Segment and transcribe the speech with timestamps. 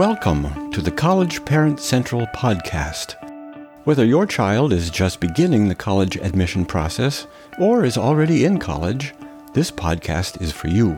[0.00, 3.16] Welcome to the College Parent Central podcast.
[3.84, 7.26] Whether your child is just beginning the college admission process
[7.58, 9.12] or is already in college,
[9.52, 10.96] this podcast is for you.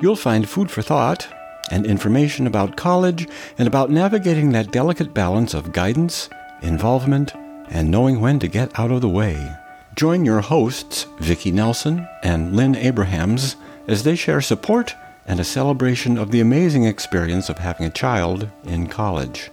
[0.00, 1.28] You'll find food for thought
[1.70, 6.30] and information about college and about navigating that delicate balance of guidance,
[6.62, 7.34] involvement,
[7.68, 9.54] and knowing when to get out of the way.
[9.96, 13.56] Join your hosts, Vicki Nelson and Lynn Abrahams,
[13.86, 14.94] as they share support
[15.28, 19.50] and a celebration of the amazing experience of having a child in college.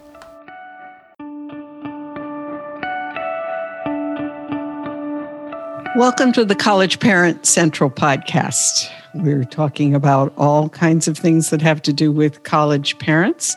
[5.97, 8.89] Welcome to the College Parent Central podcast.
[9.15, 13.55] We're talking about all kinds of things that have to do with college parents.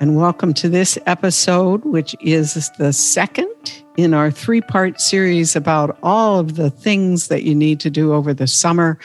[0.00, 5.96] And welcome to this episode, which is the second in our three part series about
[6.02, 8.98] all of the things that you need to do over the summer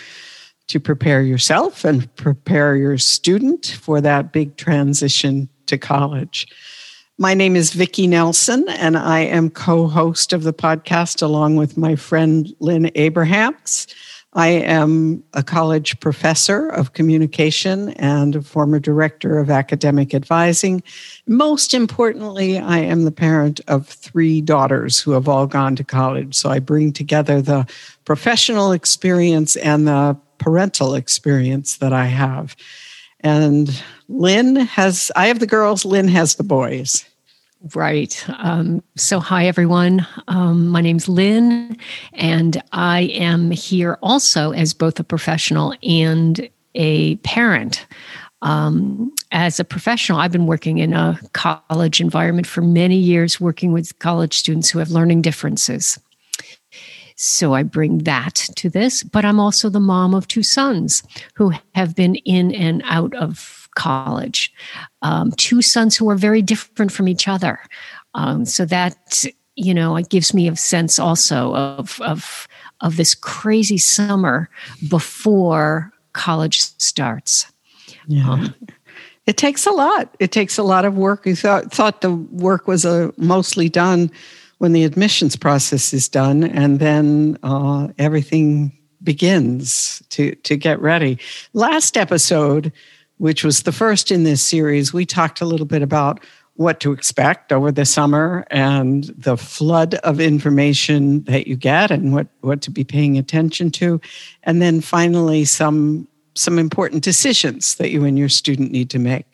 [0.69, 6.47] to prepare yourself and prepare your student for that big transition to college.
[7.17, 11.77] My name is Vicki Nelson, and I am co host of the podcast along with
[11.77, 13.87] my friend Lynn Abrahams.
[14.33, 20.83] I am a college professor of communication and a former director of academic advising.
[21.25, 26.35] Most importantly, I am the parent of three daughters who have all gone to college.
[26.35, 27.67] So I bring together the
[28.05, 32.55] professional experience and the parental experience that I have.
[33.21, 37.05] And Lynn has, I have the girls, Lynn has the boys.
[37.75, 38.23] Right.
[38.37, 40.07] Um, so, hi, everyone.
[40.29, 41.77] Um, my name's Lynn,
[42.13, 47.85] and I am here also as both a professional and a parent.
[48.41, 53.73] Um, as a professional, I've been working in a college environment for many years, working
[53.73, 55.99] with college students who have learning differences.
[57.21, 61.03] So I bring that to this, but I'm also the mom of two sons
[61.33, 64.53] who have been in and out of college.
[65.01, 67.59] Um, two sons who are very different from each other.
[68.13, 69.25] Um, so that,
[69.57, 72.47] you know, it gives me a sense also of, of,
[72.79, 74.49] of this crazy summer
[74.87, 77.51] before college starts.
[78.07, 78.29] Yeah.
[78.31, 78.55] Um,
[79.25, 80.15] it takes a lot.
[80.19, 81.25] It takes a lot of work.
[81.25, 84.09] We thought, thought the work was uh, mostly done
[84.59, 88.71] when the admissions process is done, and then uh, everything
[89.01, 91.17] begins to to get ready.
[91.53, 92.71] Last episode,
[93.17, 96.19] which was the first in this series, we talked a little bit about
[96.59, 102.13] what to expect over the summer and the flood of information that you get and
[102.13, 104.01] what, what to be paying attention to.
[104.43, 106.05] And then finally, some,
[106.35, 109.25] some important decisions that you and your student need to make.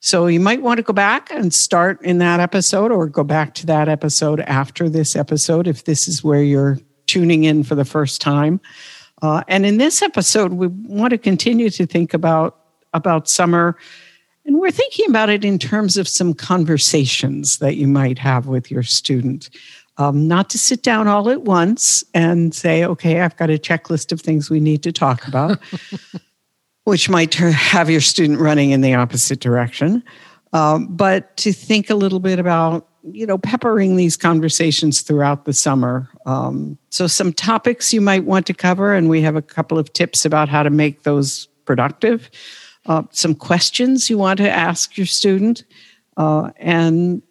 [0.00, 3.54] So you might want to go back and start in that episode or go back
[3.56, 7.84] to that episode after this episode if this is where you're tuning in for the
[7.84, 8.60] first time.
[9.20, 12.56] Uh, and in this episode, we want to continue to think about
[12.92, 13.76] about summer,
[14.44, 18.70] and we're thinking about it in terms of some conversations that you might have with
[18.70, 19.50] your student.
[19.96, 24.12] Um, not to sit down all at once and say, "Okay, I've got a checklist
[24.12, 25.58] of things we need to talk about."
[26.84, 30.02] which might have your student running in the opposite direction.
[30.52, 35.52] Um, but to think a little bit about, you know, peppering these conversations throughout the
[35.52, 36.08] summer.
[36.26, 39.92] Um, so, some topics you might want to cover, and we have a couple of
[39.92, 42.30] tips about how to make those productive.
[42.86, 45.64] Uh, some questions you want to ask your student,
[46.16, 47.22] uh, and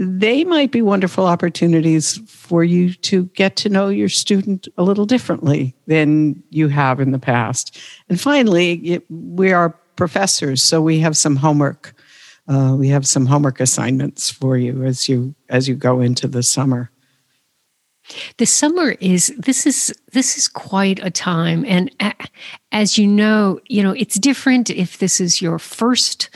[0.00, 5.04] they might be wonderful opportunities for you to get to know your student a little
[5.04, 7.78] differently than you have in the past.
[8.08, 11.92] And finally, we are professors, so we have some homework.
[12.48, 16.42] Uh, we have some homework assignments for you as you as you go into the
[16.42, 16.90] summer.
[18.38, 21.94] The summer is this is this is quite a time, and
[22.72, 26.30] as you know, you know it's different if this is your first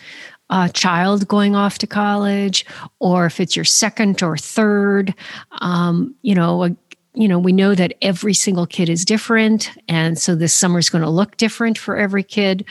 [0.50, 2.66] uh, child going off to college,
[3.00, 5.14] or if it's your second or third.
[5.60, 6.76] Um, you know, a,
[7.14, 10.90] you know, we know that every single kid is different, and so this summer is
[10.90, 12.64] going to look different for every kid.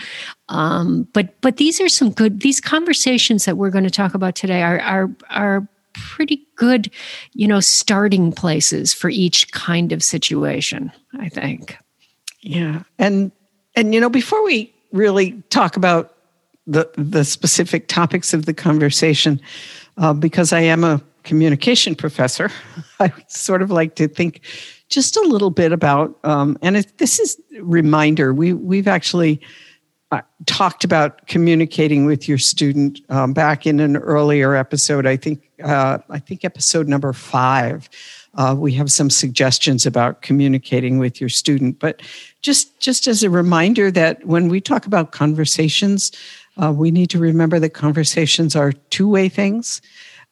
[0.50, 2.42] Um, but but these are some good.
[2.42, 6.92] These conversations that we're going to talk about today are are are pretty good,
[7.34, 10.92] you know, starting places for each kind of situation.
[11.20, 11.78] I think.
[12.42, 13.32] Yeah, and
[13.76, 16.13] and you know, before we really talk about
[16.66, 19.40] the the specific topics of the conversation
[19.98, 22.50] uh, because I am a communication professor.
[23.00, 24.42] I sort of like to think
[24.90, 28.34] just a little bit about, um, and this is a reminder.
[28.34, 29.42] We we've actually
[30.12, 35.08] uh, talked about communicating with your student um, back in an earlier episode.
[35.08, 37.90] I think uh, I think episode number five.
[38.36, 42.02] Uh, we have some suggestions about communicating with your student, but
[42.42, 46.12] just just as a reminder that when we talk about conversations,
[46.58, 49.82] Uh, we need to remember that conversations are two way things.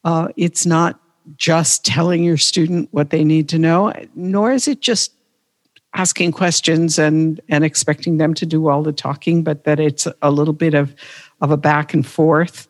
[0.03, 0.99] Uh, it's not
[1.37, 5.13] just telling your student what they need to know, nor is it just
[5.93, 10.31] asking questions and and expecting them to do all the talking, but that it's a
[10.31, 10.95] little bit of
[11.41, 12.67] of a back and forth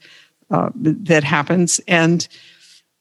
[0.50, 2.28] uh, that happens, and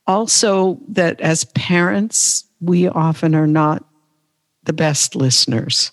[0.07, 3.85] also that as parents we often are not
[4.65, 5.91] the best listeners.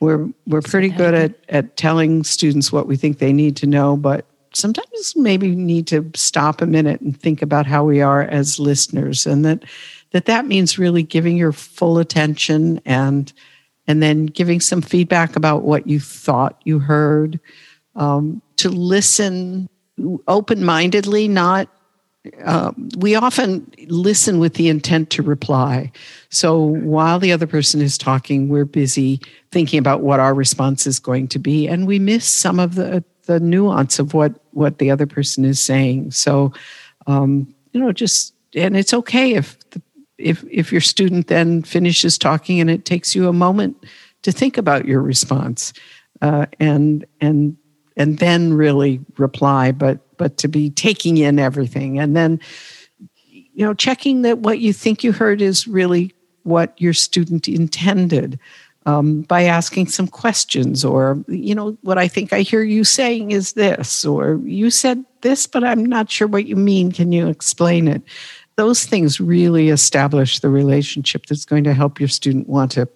[0.00, 3.96] We're we're pretty good at at telling students what we think they need to know,
[3.96, 8.58] but sometimes maybe need to stop a minute and think about how we are as
[8.58, 9.64] listeners and that
[10.12, 13.32] that that means really giving your full attention and
[13.86, 17.38] and then giving some feedback about what you thought you heard.
[17.94, 19.68] Um, to listen
[20.28, 21.68] open-mindedly not
[22.44, 25.90] uh, we often listen with the intent to reply.
[26.30, 29.20] So while the other person is talking, we're busy
[29.50, 33.04] thinking about what our response is going to be, and we miss some of the
[33.26, 36.12] the nuance of what what the other person is saying.
[36.12, 36.52] So,
[37.06, 39.82] um, you know, just and it's okay if the,
[40.18, 43.84] if if your student then finishes talking and it takes you a moment
[44.22, 45.72] to think about your response,
[46.22, 47.56] uh, and and
[47.96, 51.98] and then really reply, but but to be taking in everything.
[51.98, 52.40] And then
[53.30, 58.38] you know checking that what you think you heard is really what your student intended
[58.84, 63.30] um, by asking some questions or you know what i think i hear you saying
[63.30, 66.92] is this or you said this but i'm not sure what you mean.
[66.92, 68.02] Can you explain it?
[68.56, 72.88] Those things really establish the relationship that's going to help your student want to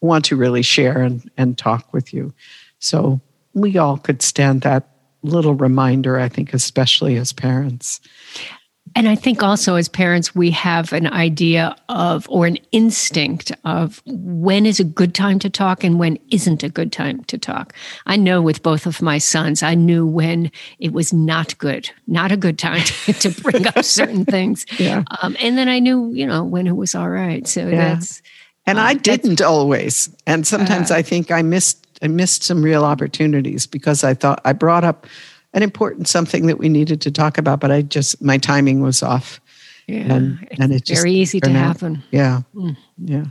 [0.00, 2.32] want to really share and, and talk with you.
[2.78, 3.20] So
[3.54, 4.88] we all could stand that
[5.22, 8.00] little reminder i think especially as parents
[8.94, 14.02] and I think also as parents, we have an idea of or an instinct of
[14.06, 17.74] when is a good time to talk and when isn't a good time to talk.
[18.06, 22.32] I know with both of my sons, I knew when it was not good, not
[22.32, 24.66] a good time to, to bring up certain things.
[24.78, 25.04] Yeah.
[25.22, 27.46] Um, and then I knew, you know, when it was all right.
[27.46, 27.94] So yeah.
[27.94, 28.22] that's.
[28.66, 30.14] And uh, I didn't always.
[30.26, 34.40] And sometimes uh, I think I missed I missed some real opportunities because I thought
[34.44, 35.06] I brought up
[35.54, 39.02] an important something that we needed to talk about, but I just my timing was
[39.02, 39.40] off.
[39.86, 42.02] Yeah, and, and it's very easy to happen.
[42.10, 42.76] Yeah, mm.
[42.98, 43.24] yeah.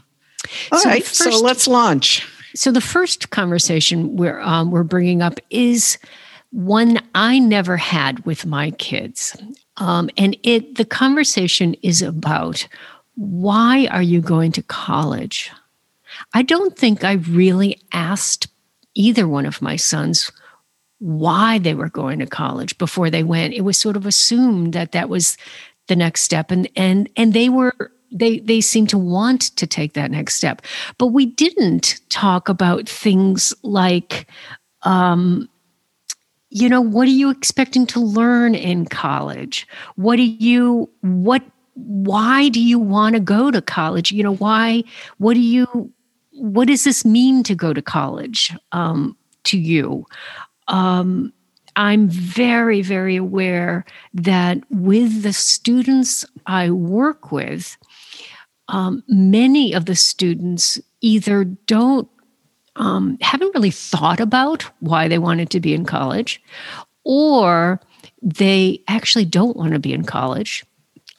[0.71, 2.27] All so right, first, so let's launch.
[2.55, 5.99] So the first conversation we're um, we're bringing up is
[6.51, 9.37] one I never had with my kids,
[9.77, 12.67] um, and it the conversation is about
[13.15, 15.51] why are you going to college?
[16.33, 18.47] I don't think I really asked
[18.97, 20.31] either one of my sons
[20.99, 23.53] why they were going to college before they went.
[23.53, 25.37] It was sort of assumed that that was
[25.87, 27.73] the next step, and and and they were
[28.11, 30.61] they they seemed to want to take that next step,
[30.97, 34.27] but we didn't talk about things like.
[34.83, 35.49] Um,
[36.49, 42.47] you know what are you expecting to learn in college what do you what why
[42.47, 44.81] do you want to go to college you know why
[45.17, 45.91] what do you
[46.37, 50.05] what does this mean to go to college um, to you
[50.67, 51.33] um,
[51.77, 53.85] I'm very, very aware
[54.15, 57.77] that with the students I work with,
[58.67, 62.09] um, many of the students either don't
[62.75, 66.41] um, haven't really thought about why they wanted to be in college,
[67.03, 67.79] or
[68.21, 70.65] they actually don't want to be in college.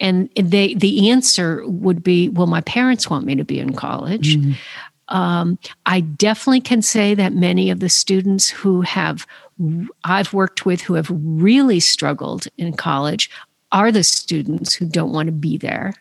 [0.01, 4.37] And they the answer would be, well, my parents want me to be in college.
[4.37, 4.53] Mm-hmm.
[5.09, 9.27] Um, I definitely can say that many of the students who have
[10.05, 13.31] I've worked with who have really struggled in college
[13.73, 15.95] are the students who don't want to be there.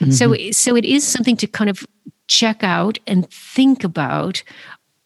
[0.00, 0.12] Mm-hmm.
[0.12, 1.86] So, so it is something to kind of
[2.28, 4.42] check out and think about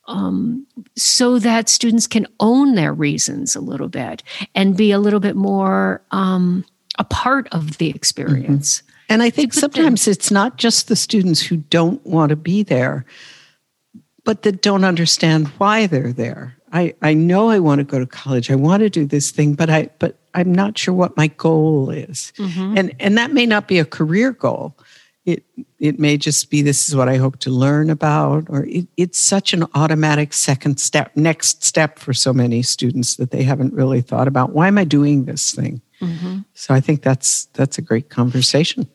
[0.06, 4.22] um, so that students can own their reasons a little bit
[4.54, 6.64] and be a little bit more um,
[6.98, 8.82] a part of the experience.
[8.82, 8.90] Mm-hmm.
[9.08, 13.04] And I think sometimes it's not just the students who don't want to be there,
[14.24, 16.56] but that don't understand why they're there.
[16.72, 18.50] I, I know I want to go to college.
[18.50, 21.90] I want to do this thing, but I but I'm not sure what my goal
[21.90, 22.32] is.
[22.36, 22.74] Mm-hmm.
[22.76, 24.76] And and that may not be a career goal.
[25.24, 25.44] It
[25.78, 29.18] it may just be this is what I hope to learn about, or it, it's
[29.18, 34.00] such an automatic second step, next step for so many students that they haven't really
[34.00, 34.52] thought about.
[34.52, 35.80] Why am I doing this thing?
[36.00, 36.40] Mm-hmm.
[36.54, 38.88] So I think that's that's a great conversation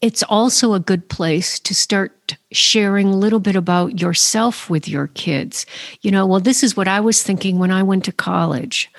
[0.00, 5.08] it's also a good place to start sharing a little bit about yourself with your
[5.08, 5.64] kids.
[6.02, 8.90] You know, well, this is what I was thinking when I went to college,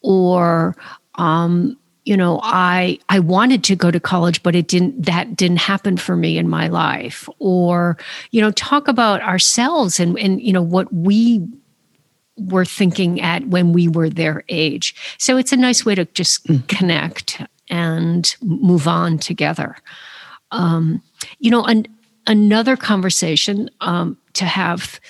[0.00, 0.74] or,
[1.16, 5.04] um, you know, I I wanted to go to college, but it didn't.
[5.04, 7.28] That didn't happen for me in my life.
[7.38, 7.98] Or,
[8.30, 11.46] you know, talk about ourselves and and you know what we
[12.38, 14.94] were thinking at when we were their age.
[15.18, 16.66] So it's a nice way to just mm.
[16.68, 19.76] connect and move on together.
[20.50, 21.02] Um,
[21.38, 21.86] you know, an,
[22.26, 25.00] another conversation um, to have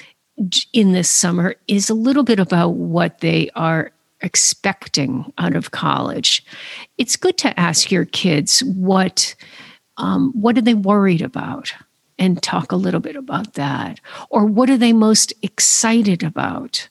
[0.73, 6.45] in this summer is a little bit about what they are expecting out of college.
[6.99, 9.35] It's good to ask your kids what
[9.99, 11.73] um, what are they worried about
[12.19, 14.00] and talk a little bit about that,
[14.31, 16.88] or what are they most excited about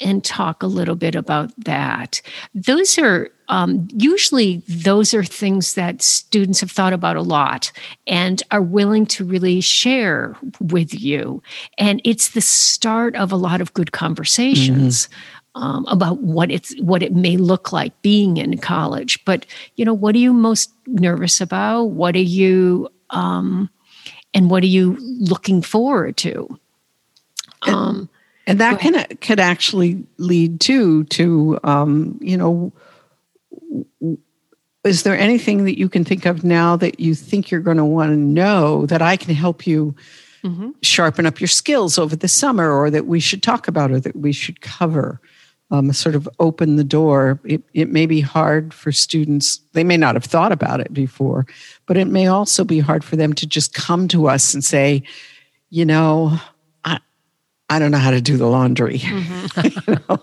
[0.00, 2.20] and talk a little bit about that.
[2.54, 7.70] Those are um, usually those are things that students have thought about a lot
[8.06, 11.42] and are willing to really share with you.
[11.76, 15.06] And it's the start of a lot of good conversations.
[15.06, 15.28] Mm-hmm.
[15.54, 19.44] Um, about what it's what it may look like being in college, but
[19.76, 21.90] you know, what are you most nervous about?
[21.90, 23.68] What are you, um,
[24.32, 26.58] and what are you looking forward to?
[27.66, 28.08] Um,
[28.46, 32.72] and that can could actually lead to to um, you know
[34.84, 37.84] is there anything that you can think of now that you think you're going to
[37.84, 39.94] want to know that I can help you
[40.42, 40.70] mm-hmm.
[40.82, 44.16] sharpen up your skills over the summer or that we should talk about or that
[44.16, 45.20] we should cover?
[45.70, 47.40] Um, sort of open the door.
[47.44, 49.58] It, it may be hard for students.
[49.72, 51.46] They may not have thought about it before,
[51.86, 55.02] but it may also be hard for them to just come to us and say,
[55.70, 56.38] you know,
[57.72, 59.00] I don't know how to do the laundry.
[59.12, 59.90] Mm-hmm.
[59.90, 60.22] you know?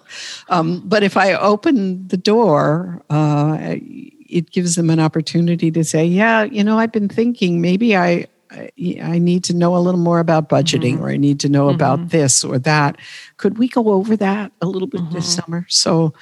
[0.50, 6.06] um, but if I open the door, uh, it gives them an opportunity to say,
[6.06, 10.20] "Yeah, you know, I've been thinking maybe I I need to know a little more
[10.20, 11.03] about budgeting, mm-hmm.
[11.03, 11.75] or I need to know mm-hmm.
[11.75, 12.98] about this or that.
[13.38, 15.41] Could we go over that a little bit this mm-hmm.
[15.41, 16.13] summer?" So,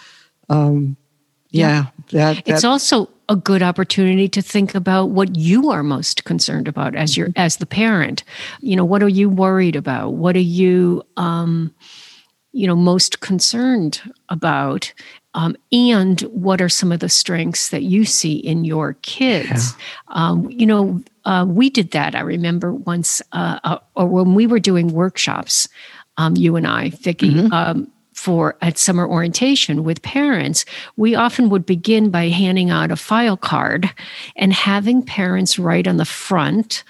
[0.50, 0.98] um,
[1.52, 1.84] yeah, yeah.
[2.12, 6.68] That, that, it's also a good opportunity to think about what you are most concerned
[6.68, 8.24] about as your as the parent.
[8.62, 10.14] You know what are you worried about?
[10.14, 11.74] What are you um,
[12.52, 14.94] you know most concerned about?
[15.34, 19.76] Um, and what are some of the strengths that you see in your kids?
[19.78, 19.86] Yeah.
[20.08, 24.48] um, you know uh, we did that i remember once uh, uh, or when we
[24.48, 25.68] were doing workshops
[26.16, 27.54] um, you and i vicki mm-hmm.
[27.54, 32.96] um, for at summer orientation with parents, we often would begin by handing out a
[32.96, 33.90] file card
[34.36, 36.84] and having parents write on the front,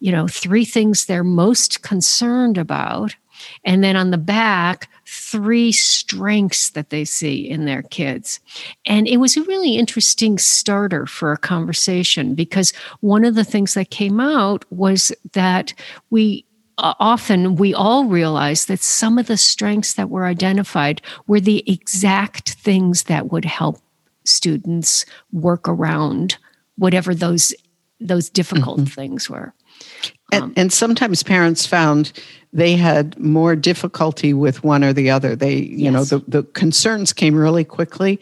[0.00, 3.16] you know, three things they're most concerned about.
[3.64, 8.38] And then on the back, three strengths that they see in their kids.
[8.84, 13.72] And it was a really interesting starter for a conversation because one of the things
[13.74, 15.72] that came out was that
[16.10, 16.44] we
[16.78, 22.50] often we all realize that some of the strengths that were identified were the exact
[22.54, 23.78] things that would help
[24.24, 26.36] students work around
[26.76, 27.54] whatever those
[28.00, 28.86] those difficult mm-hmm.
[28.86, 29.54] things were.
[30.32, 32.12] Um, and, and, sometimes parents found
[32.52, 35.34] they had more difficulty with one or the other.
[35.34, 35.92] They, you yes.
[35.92, 38.20] know, the, the concerns came really quickly,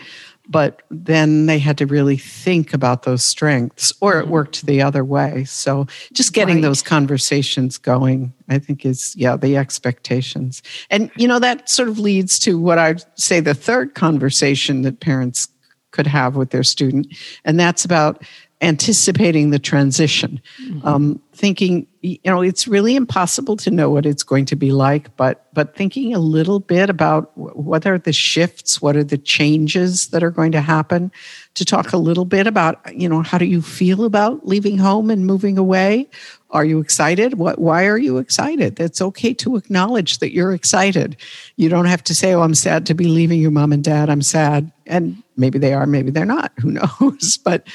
[0.52, 4.32] but then they had to really think about those strengths or it mm-hmm.
[4.32, 6.62] worked the other way so just getting right.
[6.62, 11.98] those conversations going i think is yeah the expectations and you know that sort of
[11.98, 15.48] leads to what i'd say the third conversation that parents
[15.90, 17.06] could have with their student
[17.44, 18.22] and that's about
[18.62, 20.86] anticipating the transition, mm-hmm.
[20.86, 25.14] um, thinking, you know, it's really impossible to know what it's going to be like,
[25.16, 30.08] but but thinking a little bit about what are the shifts, what are the changes
[30.08, 31.10] that are going to happen,
[31.54, 35.10] to talk a little bit about, you know, how do you feel about leaving home
[35.10, 36.08] and moving away?
[36.50, 37.34] Are you excited?
[37.34, 37.58] What?
[37.58, 38.78] Why are you excited?
[38.78, 41.16] It's okay to acknowledge that you're excited.
[41.56, 44.08] You don't have to say, "Oh, I'm sad to be leaving your mom and dad.
[44.10, 46.52] I'm sad," and maybe they are, maybe they're not.
[46.60, 47.38] Who knows?
[47.38, 47.66] But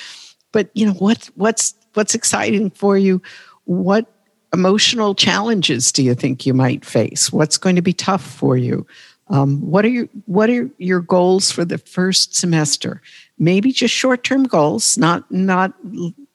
[0.51, 3.21] but you know what what's what's exciting for you?
[3.65, 4.11] What
[4.53, 7.31] emotional challenges do you think you might face?
[7.31, 8.85] What's going to be tough for you?
[9.29, 13.01] Um, what are your what are your goals for the first semester?
[13.37, 15.73] Maybe just short-term goals not not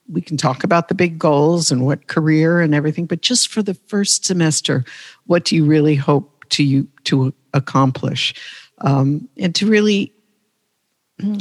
[0.08, 3.62] we can talk about the big goals and what career and everything but just for
[3.62, 4.84] the first semester
[5.24, 8.34] what do you really hope to you to accomplish?
[8.78, 10.12] Um, and to really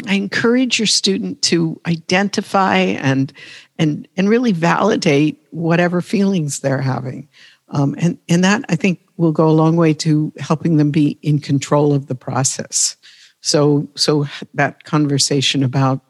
[0.07, 3.33] I encourage your student to identify and
[3.79, 7.27] and and really validate whatever feelings they're having,
[7.69, 11.17] um, and and that I think will go a long way to helping them be
[11.21, 12.95] in control of the process.
[13.41, 16.01] So so that conversation about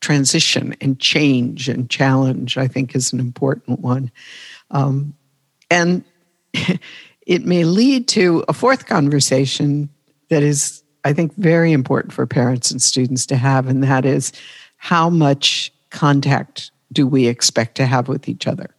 [0.00, 4.12] transition and change and challenge I think is an important one,
[4.70, 5.14] um,
[5.70, 6.04] and
[7.26, 9.88] it may lead to a fourth conversation
[10.28, 14.32] that is I think, very important for parents and students to have, and that is
[14.76, 18.74] how much contact do we expect to have with each other?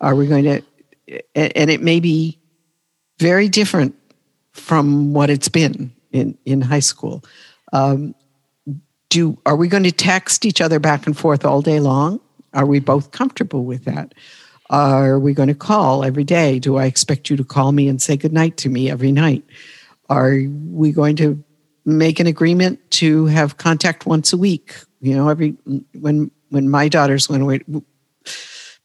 [0.00, 0.62] Are we going to,
[1.34, 2.38] and it may be
[3.18, 3.94] very different
[4.52, 7.24] from what it's been in, in high school.
[7.72, 8.14] Um,
[9.08, 12.20] do are we going to text each other back and forth all day long?
[12.52, 14.12] Are we both comfortable with that?
[14.70, 16.58] Are we going to call every day?
[16.58, 19.44] Do I expect you to call me and say goodnight to me every night?
[20.08, 20.38] Are
[20.70, 21.42] we going to
[21.84, 24.74] make an agreement to have contact once a week?
[25.00, 25.56] You know, every
[25.98, 27.60] when when my daughters went away,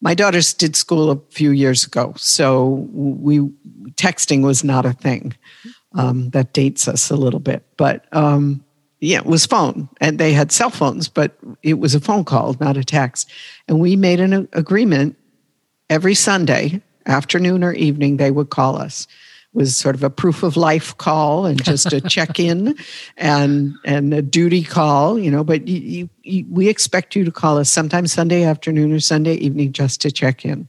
[0.01, 3.39] my daughters did school a few years ago, so we
[3.95, 5.33] texting was not a thing.
[5.95, 8.65] Um, that dates us a little bit, but um,
[8.99, 12.55] yeah, it was phone, and they had cell phones, but it was a phone call,
[12.59, 13.29] not a text.
[13.67, 15.17] And we made an agreement
[15.91, 19.07] every Sunday afternoon or evening they would call us
[19.53, 22.75] was sort of a proof of life call and just a check in
[23.17, 25.43] and and a duty call, you know.
[25.43, 29.71] But you, you, we expect you to call us sometime Sunday afternoon or Sunday evening
[29.71, 30.67] just to check in,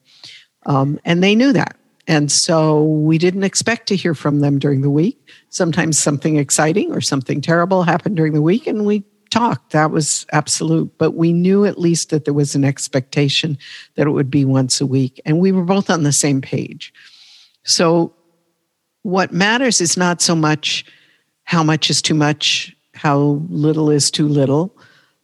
[0.67, 1.77] um, and they knew that.
[2.07, 5.27] And so we didn't expect to hear from them during the week.
[5.49, 9.73] Sometimes something exciting or something terrible happened during the week, and we talked.
[9.73, 10.97] That was absolute.
[10.99, 13.59] But we knew at least that there was an expectation
[13.97, 15.21] that it would be once a week.
[15.25, 16.93] And we were both on the same page.
[17.65, 18.15] So
[19.05, 20.85] what matters is not so much
[21.45, 24.77] how much is too much, how little is too little.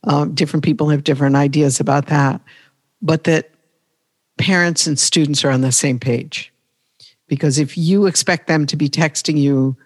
[0.04, 2.40] Um, different people have different ideas about that,
[3.02, 3.50] but that
[4.38, 6.52] parents and students are on the same page.
[7.26, 9.76] Because if you expect them to be texting you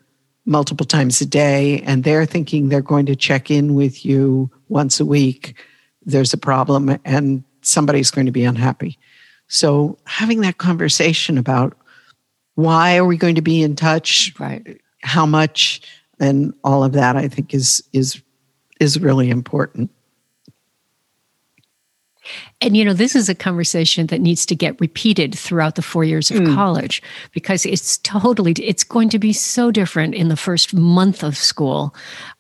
[0.44, 5.00] multiple times a day and they're thinking they're going to check in with you once
[5.00, 5.56] a week,
[6.04, 8.98] there's a problem and somebody's going to be unhappy.
[9.48, 11.76] So having that conversation about
[12.54, 14.32] why are we going to be in touch?
[14.38, 14.80] Right.
[15.02, 15.82] How much?
[16.20, 18.22] And all of that i think is is
[18.80, 19.90] is really important.
[22.60, 26.04] And you know this is a conversation that needs to get repeated throughout the four
[26.04, 26.54] years of mm.
[26.54, 31.36] college because it's totally it's going to be so different in the first month of
[31.36, 31.94] school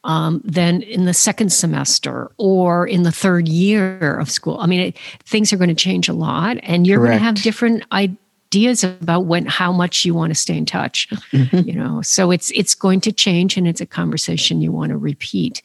[0.04, 4.56] um, than in the second semester or in the third year of school.
[4.58, 7.42] I mean it, things are going to change a lot and you're going to have
[7.42, 8.18] different ideas
[8.54, 11.68] ideas about when how much you want to stay in touch mm-hmm.
[11.68, 14.96] you know so it's it's going to change and it's a conversation you want to
[14.96, 15.60] repeat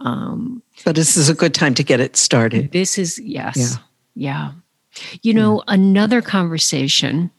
[0.00, 3.78] um, but this is a good time to get it started this is yes
[4.14, 4.52] yeah,
[4.92, 5.18] yeah.
[5.22, 5.74] you know yeah.
[5.74, 7.30] another conversation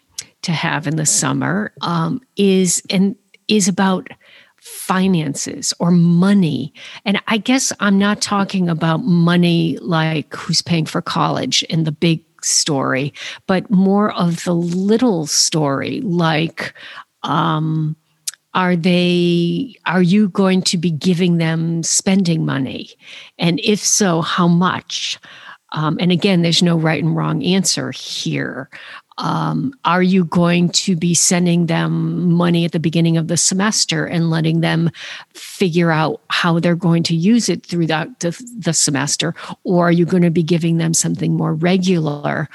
[0.42, 3.16] to have in the summer um, is and
[3.48, 4.10] is about
[4.60, 6.74] finances or money.
[7.06, 11.92] And I guess I'm not talking about money like who's paying for college and the
[11.92, 13.14] big story,
[13.48, 16.74] but more of the little story, like,
[17.24, 17.96] um,
[18.54, 22.90] are they are you going to be giving them spending money?
[23.38, 25.20] And if so how much
[25.72, 28.70] um, and again there's no right and wrong answer here
[29.20, 34.06] um, are you going to be sending them money at the beginning of the semester
[34.06, 34.90] and letting them
[35.34, 39.36] figure out how they're going to use it throughout the, the semester?
[39.66, 42.48] Or are you going to be giving them something more regular?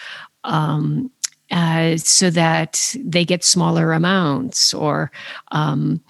[0.45, 1.11] Um,
[1.51, 5.13] uh, so that they get smaller amounts or
[5.53, 6.01] um,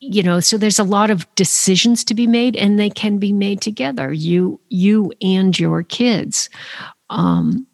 [0.00, 3.32] you know so there's a lot of decisions to be made and they can be
[3.32, 6.50] made together you you and your kids.
[7.08, 7.66] Um,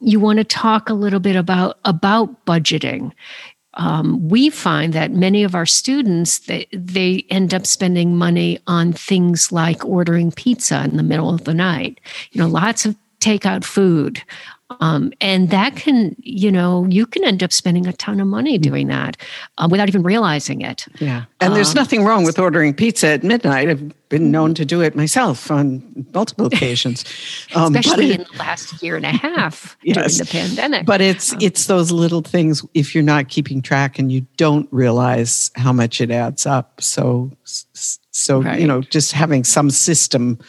[0.00, 3.12] you want to talk a little bit about about budgeting.
[3.74, 8.92] Um, we find that many of our students they, they end up spending money on
[8.92, 12.00] things like ordering pizza in the middle of the night.
[12.32, 14.22] You know lots of takeout food
[14.80, 18.58] um, and that can, you know, you can end up spending a ton of money
[18.58, 19.16] doing that
[19.58, 20.86] uh, without even realizing it.
[20.98, 21.24] Yeah.
[21.40, 23.68] And um, there's nothing wrong with ordering pizza at midnight.
[23.68, 27.04] I've been known to do it myself on multiple occasions.
[27.54, 30.86] Um, Especially in the last year and a half yes, during the pandemic.
[30.86, 34.68] But it's um, it's those little things if you're not keeping track and you don't
[34.72, 36.80] realize how much it adds up.
[36.80, 37.30] So
[38.10, 38.60] so right.
[38.60, 40.40] you know, just having some system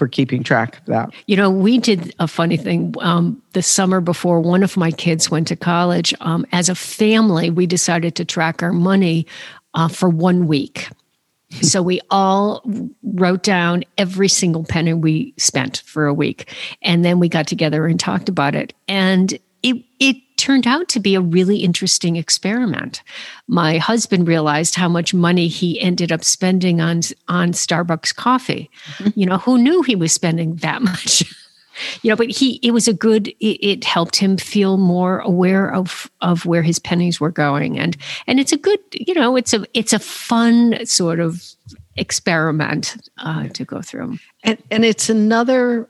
[0.00, 1.10] for keeping track of that?
[1.26, 5.30] You know, we did a funny thing um, the summer before one of my kids
[5.30, 6.14] went to college.
[6.22, 9.26] Um, as a family, we decided to track our money
[9.74, 10.88] uh, for one week.
[11.60, 12.62] so we all
[13.02, 17.86] wrote down every single penny we spent for a week, and then we got together
[17.86, 18.72] and talked about it.
[18.88, 23.02] And it it turned out to be a really interesting experiment.
[23.46, 28.70] My husband realized how much money he ended up spending on on Starbucks coffee.
[28.96, 29.20] Mm-hmm.
[29.20, 31.22] You know, who knew he was spending that much?
[32.02, 35.72] you know, but he it was a good it, it, helped him feel more aware
[35.72, 39.52] of of where his pennies were going and and it's a good, you know, it's
[39.52, 41.44] a it's a fun sort of
[41.96, 44.18] experiment uh, to go through.
[44.42, 45.86] And and it's another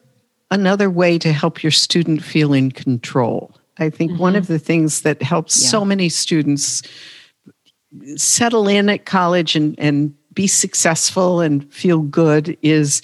[0.51, 4.21] another way to help your student feel in control I think mm-hmm.
[4.21, 5.71] one of the things that helps yeah.
[5.71, 6.83] so many students
[8.17, 13.03] settle in at college and, and be successful and feel good is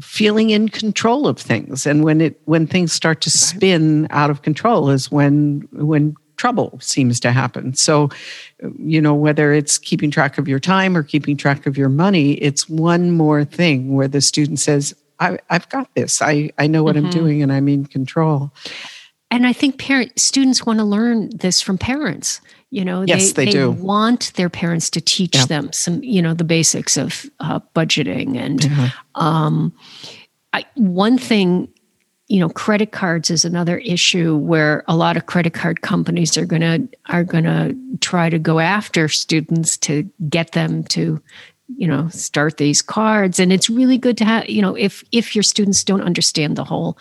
[0.00, 4.42] feeling in control of things and when it when things start to spin out of
[4.42, 8.08] control is when when trouble seems to happen so
[8.78, 12.32] you know whether it's keeping track of your time or keeping track of your money
[12.34, 16.82] it's one more thing where the student says I, have got this i i know
[16.82, 17.06] what mm-hmm.
[17.06, 18.52] i'm doing and i'm in control
[19.30, 23.44] and i think parent students want to learn this from parents you know yes, they,
[23.44, 23.70] they, they do.
[23.70, 25.46] want their parents to teach yeah.
[25.46, 29.20] them some you know the basics of uh, budgeting and mm-hmm.
[29.20, 29.72] um,
[30.52, 31.68] I, one thing
[32.28, 36.46] you know credit cards is another issue where a lot of credit card companies are
[36.46, 41.22] going to are going to try to go after students to get them to
[41.76, 45.34] you know start these cards and it's really good to have you know if if
[45.34, 46.98] your students don't understand the whole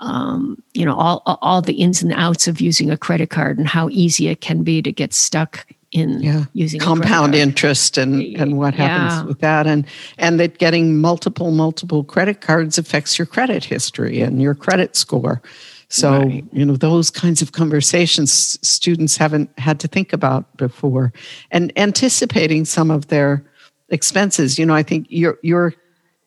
[0.00, 3.68] um, you know all all the ins and outs of using a credit card and
[3.68, 6.44] how easy it can be to get stuck in yeah.
[6.52, 9.24] using compound interest and and what happens yeah.
[9.24, 9.84] with that and
[10.18, 15.42] and that getting multiple multiple credit cards affects your credit history and your credit score
[15.88, 16.44] so right.
[16.52, 21.12] you know those kinds of conversations students haven't had to think about before
[21.50, 23.44] and anticipating some of their
[23.88, 25.74] expenses you know i think your your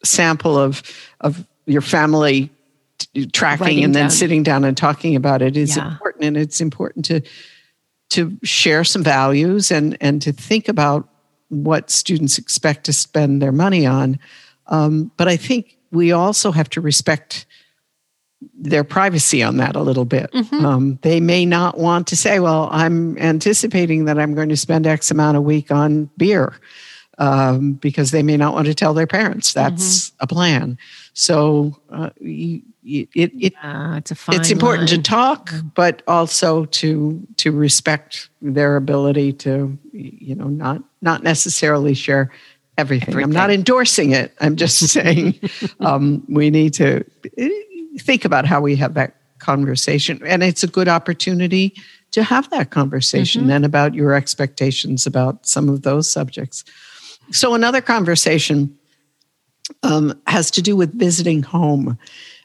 [0.03, 0.83] sample of
[1.21, 2.51] of your family
[3.31, 4.09] tracking Writing and then down.
[4.09, 5.91] sitting down and talking about it is yeah.
[5.91, 7.21] important and it's important to
[8.09, 11.07] to share some values and and to think about
[11.49, 14.19] what students expect to spend their money on
[14.67, 17.45] um, but i think we also have to respect
[18.53, 20.31] their privacy on that a little bit.
[20.31, 20.65] Mm-hmm.
[20.65, 24.87] Um, they may not want to say, well, I'm anticipating that I'm going to spend
[24.87, 26.53] X amount a week on beer
[27.17, 30.23] um, because they may not want to tell their parents that's mm-hmm.
[30.23, 30.77] a plan.
[31.13, 35.01] So uh, you, it, it yeah, it's, it's important line.
[35.01, 35.67] to talk, mm-hmm.
[35.75, 42.31] but also to to respect their ability to you know not not necessarily share
[42.77, 43.09] everything.
[43.09, 43.23] everything.
[43.23, 44.33] I'm not endorsing it.
[44.41, 45.39] I'm just saying
[45.79, 47.05] um, we need to
[47.37, 47.49] eh,
[47.99, 51.73] think about how we have that conversation, and it's a good opportunity
[52.11, 53.51] to have that conversation mm-hmm.
[53.51, 56.63] and about your expectations about some of those subjects.
[57.31, 58.77] So another conversation
[59.81, 61.97] um, has to do with visiting home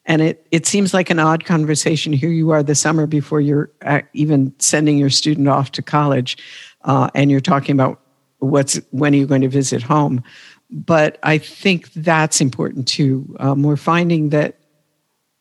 [0.09, 2.13] and it it seems like an odd conversation.
[2.13, 6.39] Here you are the summer before you're uh, even sending your student off to college,
[6.83, 8.01] uh, and you're talking about
[8.39, 10.25] what's when are you going to visit home.
[10.71, 13.37] But I think that's important too.
[13.39, 14.59] Um, we're finding that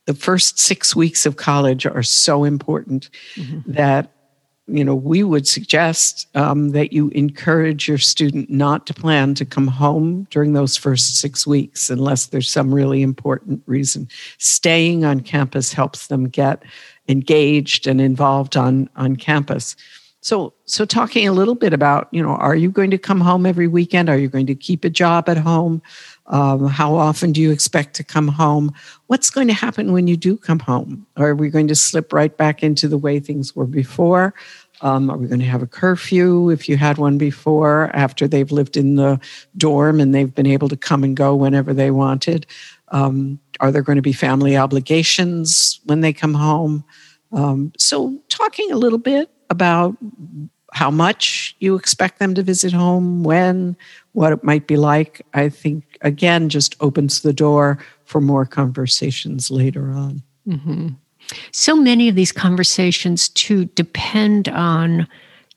[0.06, 3.72] the first six weeks of college are so important mm-hmm.
[3.72, 4.12] that
[4.68, 9.46] you know, we would suggest um, that you encourage your student not to plan to
[9.46, 14.10] come home during those first six weeks unless there's some really important reason.
[14.40, 16.64] Staying on campus helps them get
[17.08, 19.78] engaged and involved on, on campus.
[20.20, 23.46] So, so talking a little bit about, you know, are you going to come home
[23.46, 24.10] every weekend?
[24.10, 25.82] Are you going to keep a job at home?
[26.28, 28.74] Um, how often do you expect to come home?
[29.08, 31.08] What's going to happen when you do come home?
[31.16, 34.34] Are we going to slip right back into the way things were before?
[34.82, 38.52] Um, are we going to have a curfew if you had one before, after they've
[38.52, 39.20] lived in the
[39.56, 42.46] dorm and they've been able to come and go whenever they wanted?
[42.90, 46.84] Um, are there going to be family obligations when they come home?
[47.32, 49.98] Um, so, talking a little bit about
[50.74, 53.76] how much you expect them to visit home, when,
[54.12, 59.52] what it might be like, I think, again, just opens the door for more conversations
[59.52, 60.22] later on.
[60.48, 60.88] Mm-hmm
[61.52, 65.08] so many of these conversations too depend on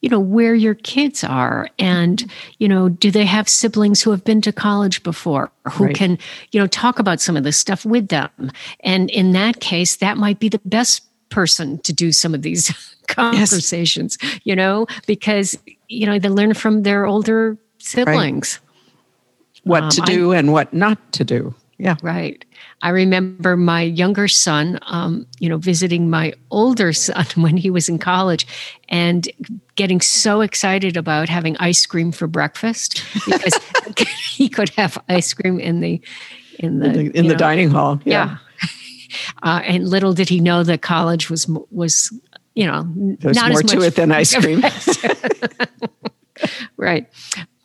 [0.01, 4.25] you know where your kids are and you know do they have siblings who have
[4.25, 5.95] been to college before who right.
[5.95, 6.19] can
[6.53, 8.51] you know talk about some of this stuff with them
[8.81, 12.73] and in that case that might be the best person to do some of these
[13.09, 14.41] conversations yes.
[14.45, 15.57] you know because
[15.89, 18.70] you know they learn from their older siblings right.
[19.65, 22.45] What um, to do I, and what not to do yeah right
[22.83, 27.89] I remember my younger son, um, you know, visiting my older son when he was
[27.89, 28.47] in college
[28.89, 29.29] and
[29.77, 33.59] getting so excited about having ice cream for breakfast because
[34.31, 36.01] he could have ice cream in the
[36.59, 38.01] in the in the, in the dining hall.
[38.05, 38.37] Yeah.
[38.63, 38.69] yeah.
[39.43, 42.13] Uh, and little did he know that college was was
[42.55, 42.87] you know
[43.19, 44.63] There's not more to it than ice cream.
[46.77, 47.09] right.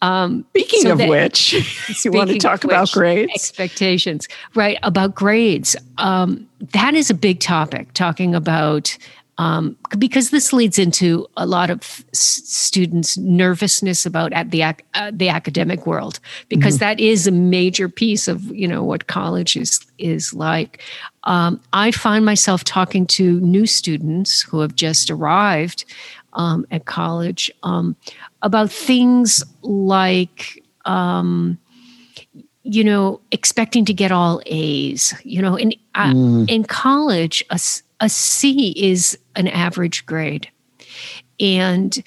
[0.05, 1.53] Um, speaking so of that, which,
[2.05, 3.31] you want to talk about grades?
[3.33, 4.77] Expectations, right?
[4.83, 5.75] About grades.
[5.97, 8.97] Um, that is a big topic, talking about
[9.37, 15.11] um, because this leads into a lot of students' nervousness about at the ac- uh,
[15.13, 16.85] the academic world, because mm-hmm.
[16.85, 20.81] that is a major piece of you know what college is is like.
[21.23, 25.83] Um, I find myself talking to new students who have just arrived
[26.35, 27.95] um, at college um,
[28.41, 31.57] about things like um,
[32.65, 35.13] you know, expecting to get all A's.
[35.23, 36.49] You know, in uh, mm.
[36.49, 37.59] in college, a,
[38.01, 40.49] a C is an average grade,
[41.39, 42.03] and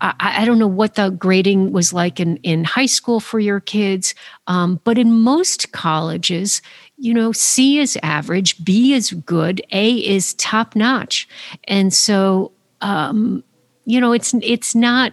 [0.00, 3.60] I, I, don't know what the grading was like in in high school for your
[3.60, 4.14] kids,
[4.48, 6.60] um, but in most colleges,
[6.96, 11.28] you know, C is average, B is good, A is top notch,
[11.64, 12.52] and so.
[12.82, 13.44] Um,
[13.90, 15.12] you know, it's it's not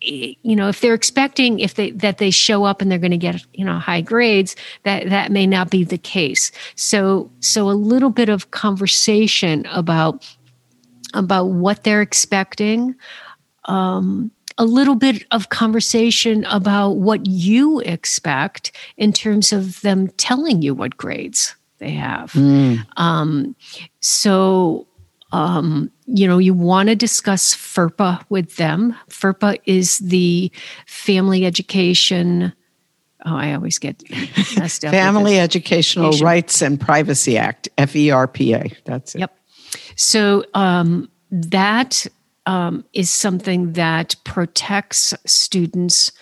[0.00, 3.18] you know if they're expecting if they that they show up and they're going to
[3.18, 7.72] get you know high grades that that may not be the case so so a
[7.72, 10.26] little bit of conversation about
[11.12, 12.94] about what they're expecting
[13.66, 20.62] um, a little bit of conversation about what you expect in terms of them telling
[20.62, 22.82] you what grades they have mm.
[22.96, 23.54] um,
[24.00, 24.86] so
[25.32, 28.96] um, you know, you want to discuss FERPA with them.
[29.08, 30.50] FERPA is the
[30.86, 32.52] Family Education.
[33.24, 34.02] Oh, I always get
[34.56, 34.90] messed up.
[34.90, 38.76] Family Educational Rights and Privacy Act, FERPA.
[38.84, 39.20] That's it.
[39.20, 39.36] Yep.
[39.96, 42.06] So um, that
[42.46, 46.12] um, is something that protects students'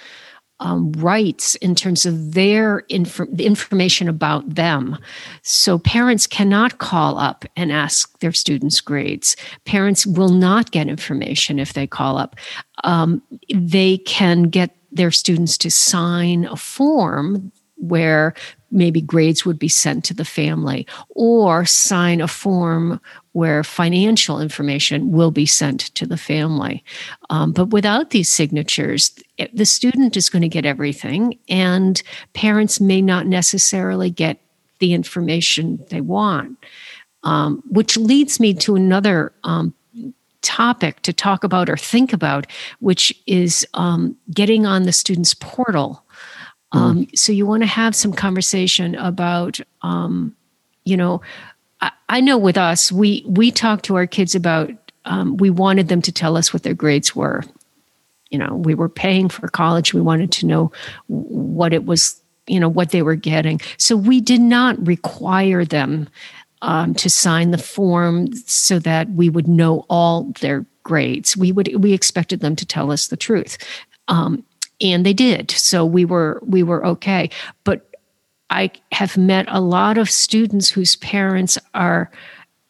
[0.60, 4.98] um, rights in terms of their inf- information about them.
[5.42, 9.36] So parents cannot call up and ask their students' grades.
[9.64, 12.36] Parents will not get information if they call up.
[12.84, 13.22] Um,
[13.54, 18.34] they can get their students to sign a form where
[18.70, 23.00] maybe grades would be sent to the family or sign a form
[23.32, 26.84] where financial information will be sent to the family.
[27.30, 29.18] Um, but without these signatures,
[29.52, 32.02] the student is going to get everything, and
[32.34, 34.40] parents may not necessarily get
[34.80, 36.58] the information they want.
[37.24, 39.74] Um, which leads me to another um,
[40.42, 42.46] topic to talk about or think about,
[42.80, 46.04] which is um, getting on the student's portal
[46.72, 47.18] um, mm.
[47.18, 50.36] So you want to have some conversation about, um,
[50.84, 51.22] you know,
[51.80, 54.70] I, I, know with us, we we talked to our kids about.
[55.04, 57.42] Um, we wanted them to tell us what their grades were.
[58.30, 59.94] You know, we were paying for college.
[59.94, 60.72] We wanted to know
[61.06, 62.20] what it was.
[62.46, 63.60] You know what they were getting.
[63.78, 66.08] So we did not require them
[66.60, 71.36] um, to sign the form so that we would know all their grades.
[71.36, 73.58] We would we expected them to tell us the truth.
[74.08, 74.44] Um,
[74.80, 77.28] and they did so we were we were okay
[77.64, 77.90] but
[78.50, 82.10] i have met a lot of students whose parents are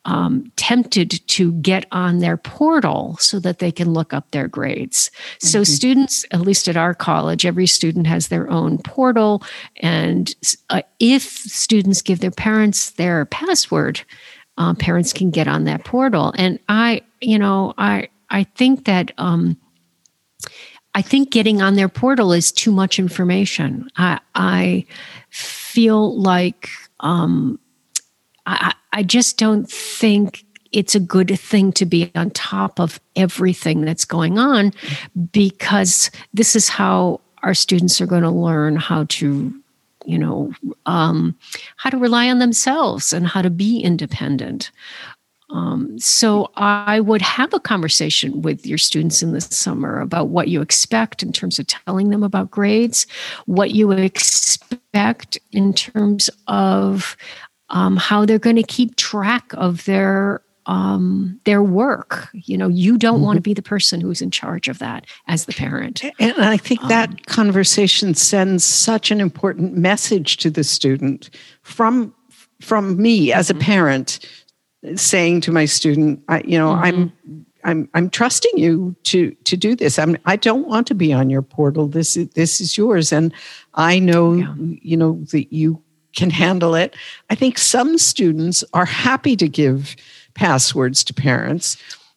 [0.08, 5.10] um, tempted to get on their portal so that they can look up their grades.
[5.10, 5.46] Mm-hmm.
[5.46, 9.42] So, students, at least at our college, every student has their own portal.
[9.76, 10.34] And
[10.70, 14.00] uh, if students give their parents their password,
[14.56, 16.32] uh, parents can get on that portal.
[16.38, 19.58] And I, you know, I, I think that um,
[20.98, 23.88] I think getting on their portal is too much information.
[23.96, 24.84] I, I
[25.30, 27.60] feel like um,
[28.46, 33.82] I, I just don't think it's a good thing to be on top of everything
[33.82, 34.72] that's going on
[35.30, 39.54] because this is how our students are going to learn how to
[40.04, 40.52] you know
[40.86, 41.38] um,
[41.76, 44.72] how to rely on themselves and how to be independent
[45.50, 50.48] um, so I would have a conversation with your students in the summer about what
[50.48, 53.06] you expect in terms of telling them about grades,
[53.46, 57.16] what you expect in terms of
[57.70, 62.28] um, how they're going to keep track of their um, their work.
[62.34, 63.24] You know, you don't mm-hmm.
[63.24, 66.04] want to be the person who's in charge of that as the parent.
[66.18, 71.30] And I think that um, conversation sends such an important message to the student
[71.62, 72.14] from
[72.60, 73.62] from me as a mm-hmm.
[73.62, 74.18] parent
[74.96, 76.84] saying to my student, I, you know, mm-hmm.
[76.84, 79.98] I'm I'm I'm trusting you to to do this.
[79.98, 81.88] I'm I don't want to be on your portal.
[81.88, 83.32] This is this is yours, and
[83.74, 84.54] I know yeah.
[84.56, 85.82] you know that you
[86.16, 86.96] can handle it.
[87.30, 89.96] I think some students are happy to give
[90.34, 91.76] passwords to parents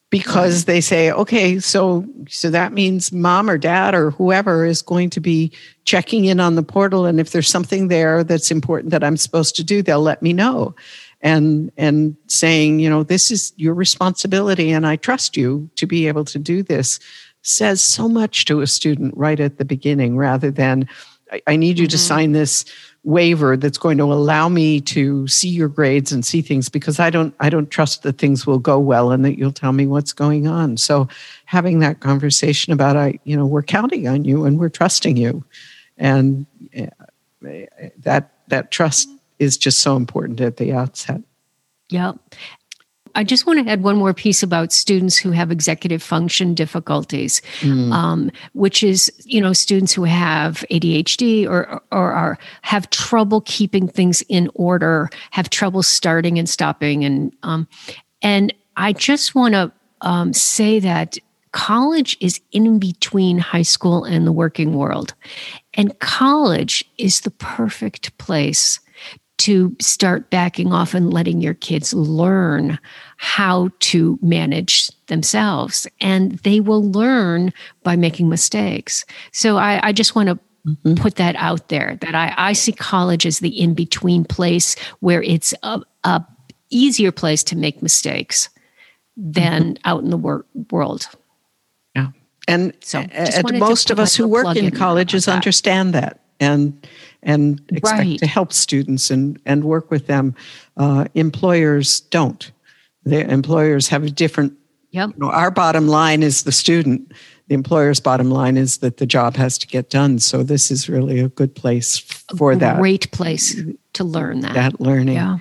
[0.09, 5.09] because they say, okay, so so that means mom or dad or whoever is going
[5.09, 5.51] to be
[5.85, 9.55] checking in on the portal, and if there's something there that's important that I'm supposed
[9.55, 10.75] to do, they'll let me know
[11.21, 16.07] and and saying you know this is your responsibility and i trust you to be
[16.07, 16.99] able to do this
[17.43, 20.87] says so much to a student right at the beginning rather than
[21.31, 21.91] I, I need you mm-hmm.
[21.91, 22.65] to sign this
[23.03, 27.09] waiver that's going to allow me to see your grades and see things because I
[27.09, 30.13] don't I don't trust that things will go well and that you'll tell me what's
[30.13, 30.77] going on.
[30.77, 31.07] So
[31.45, 35.43] having that conversation about I you know we're counting on you and we're trusting you,
[35.97, 36.87] and eh,
[37.99, 39.09] that that trust
[39.41, 41.21] is just so important at the outset.
[41.89, 42.13] Yeah.
[43.15, 47.41] I just want to add one more piece about students who have executive function difficulties,
[47.59, 47.91] mm.
[47.91, 53.87] um, which is you know students who have ADHD or or are have trouble keeping
[53.87, 57.67] things in order, have trouble starting and stopping, and um,
[58.21, 61.17] and I just want to um, say that
[61.51, 65.15] college is in between high school and the working world,
[65.73, 68.79] and college is the perfect place
[69.41, 72.77] to start backing off and letting your kids learn
[73.17, 75.87] how to manage themselves.
[75.99, 77.51] And they will learn
[77.81, 79.03] by making mistakes.
[79.31, 80.93] So I, I just want to mm-hmm.
[80.93, 85.23] put that out there that I, I see college as the in between place where
[85.23, 86.23] it's a, a,
[86.69, 88.47] easier place to make mistakes
[89.17, 89.89] than mm-hmm.
[89.89, 91.07] out in the wor- world.
[91.95, 92.09] Yeah.
[92.47, 93.03] And, so
[93.53, 96.87] most of us who work in colleges understand that and
[97.23, 98.19] and expect right.
[98.19, 100.35] to help students and, and work with them.
[100.77, 102.51] Uh, employers don't.
[103.03, 104.53] The employers have a different.
[104.91, 105.09] Yep.
[105.09, 107.13] You know, our bottom line is the student.
[107.47, 110.19] The employer's bottom line is that the job has to get done.
[110.19, 111.99] So this is really a good place
[112.37, 112.77] for a that.
[112.77, 113.55] Great place
[113.93, 114.53] to learn that.
[114.53, 115.15] That learning.
[115.15, 115.39] Yeah.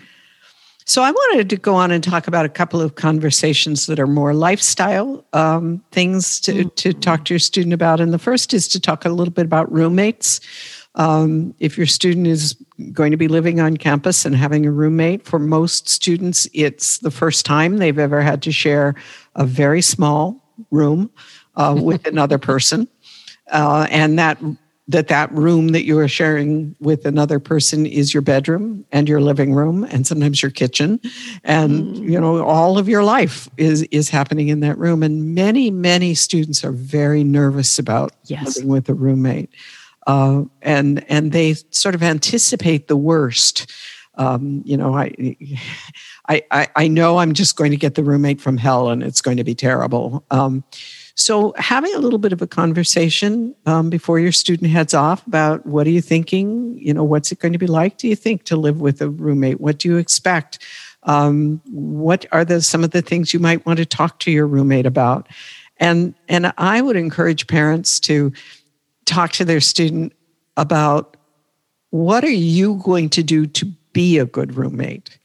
[0.86, 4.08] So I wanted to go on and talk about a couple of conversations that are
[4.08, 6.74] more lifestyle um, things to, mm.
[6.76, 8.00] to talk to your student about.
[8.00, 10.40] And the first is to talk a little bit about roommates.
[10.96, 12.56] Um, if your student is
[12.92, 17.10] going to be living on campus and having a roommate, for most students, it's the
[17.10, 18.94] first time they've ever had to share
[19.36, 21.10] a very small room
[21.56, 22.88] uh, with another person.
[23.50, 24.38] Uh, and that
[24.90, 29.20] that that room that you are sharing with another person is your bedroom and your
[29.20, 31.00] living room and sometimes your kitchen
[31.44, 32.10] and mm.
[32.10, 36.12] you know all of your life is is happening in that room and many many
[36.12, 38.56] students are very nervous about yes.
[38.56, 39.50] living with a roommate
[40.06, 43.70] uh, and and they sort of anticipate the worst.
[44.16, 45.36] Um, you know, I,
[46.28, 49.36] I I know I'm just going to get the roommate from hell, and it's going
[49.36, 50.24] to be terrible.
[50.30, 50.64] Um,
[51.14, 55.66] so having a little bit of a conversation um, before your student heads off about
[55.66, 56.78] what are you thinking?
[56.78, 57.98] You know, what's it going to be like?
[57.98, 59.60] Do you think to live with a roommate?
[59.60, 60.64] What do you expect?
[61.02, 64.46] Um, what are the some of the things you might want to talk to your
[64.46, 65.28] roommate about?
[65.76, 68.32] And and I would encourage parents to
[69.04, 70.12] talk to their student
[70.56, 71.16] about
[71.90, 75.18] what are you going to do to be a good roommate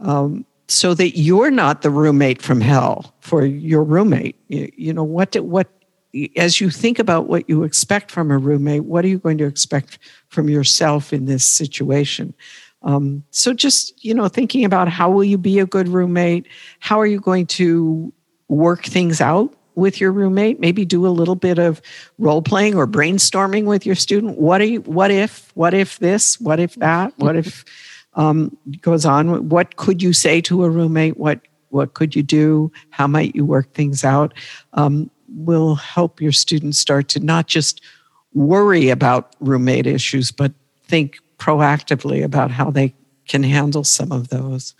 [0.00, 4.36] um, so that you're not the roommate from hell for your roommate.
[4.48, 5.68] You, you know what what
[6.36, 9.46] as you think about what you expect from a roommate what are you going to
[9.46, 12.34] expect from yourself in this situation?
[12.82, 16.46] Um, so just you know thinking about how will you be a good roommate?
[16.80, 18.12] How are you going to
[18.48, 21.80] work things out with your roommate maybe do a little bit of
[22.18, 24.38] role playing or brainstorming with your student.
[24.38, 27.64] What are you what if what if this what if that what if
[28.14, 29.48] um, goes on?
[29.48, 31.16] What could you say to a roommate?
[31.16, 32.70] What what could you do?
[32.90, 34.34] How might you work things out?
[34.74, 37.80] Um, will help your students start to not just
[38.34, 40.52] worry about roommate issues but
[40.84, 42.94] think proactively about how they
[43.26, 44.74] can handle some of those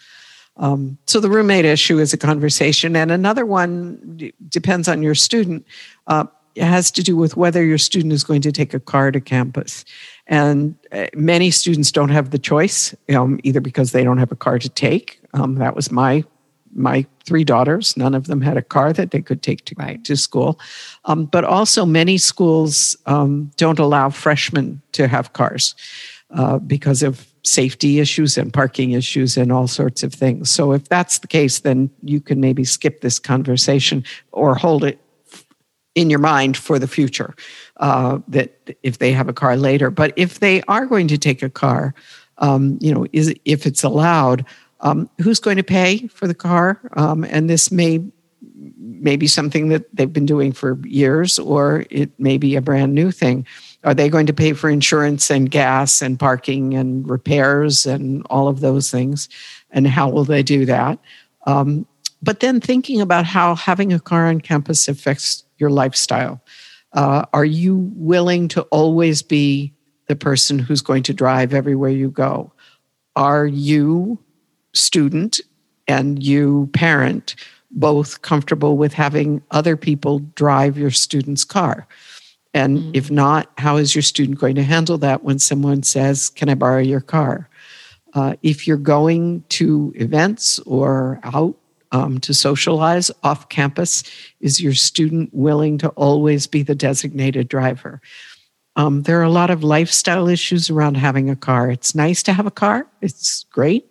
[0.56, 5.14] um, so the roommate issue is a conversation, and another one d- depends on your
[5.14, 5.66] student.
[6.06, 9.10] Uh, it has to do with whether your student is going to take a car
[9.10, 9.84] to campus.
[10.26, 14.36] And uh, many students don't have the choice, um, either because they don't have a
[14.36, 15.20] car to take.
[15.34, 16.24] Um, that was my
[16.74, 17.96] my three daughters.
[17.96, 20.02] None of them had a car that they could take to, right.
[20.04, 20.58] to school.
[21.04, 25.74] Um, but also, many schools um, don't allow freshmen to have cars
[26.30, 30.50] uh, because of safety issues and parking issues and all sorts of things.
[30.50, 35.00] So if that's the case, then you can maybe skip this conversation or hold it
[35.94, 37.34] in your mind for the future.
[37.78, 41.42] Uh, that if they have a car later, but if they are going to take
[41.42, 41.94] a car,
[42.38, 44.44] um, you know, is if it's allowed,
[44.80, 46.80] um, who's going to pay for the car?
[46.96, 48.04] Um, and this may
[48.78, 52.94] may be something that they've been doing for years, or it may be a brand
[52.94, 53.46] new thing.
[53.84, 58.48] Are they going to pay for insurance and gas and parking and repairs and all
[58.48, 59.28] of those things?
[59.70, 60.98] And how will they do that?
[61.46, 61.86] Um,
[62.22, 66.40] but then thinking about how having a car on campus affects your lifestyle.
[66.92, 69.72] Uh, are you willing to always be
[70.06, 72.52] the person who's going to drive everywhere you go?
[73.16, 74.18] Are you,
[74.72, 75.40] student,
[75.88, 77.34] and you, parent,
[77.70, 81.86] both comfortable with having other people drive your student's car?
[82.54, 82.90] And mm-hmm.
[82.94, 86.54] if not, how is your student going to handle that when someone says, Can I
[86.54, 87.48] borrow your car?
[88.14, 91.56] Uh, if you're going to events or out
[91.92, 94.02] um, to socialize off campus,
[94.40, 98.02] is your student willing to always be the designated driver?
[98.76, 101.70] Um, there are a lot of lifestyle issues around having a car.
[101.70, 103.90] It's nice to have a car, it's great.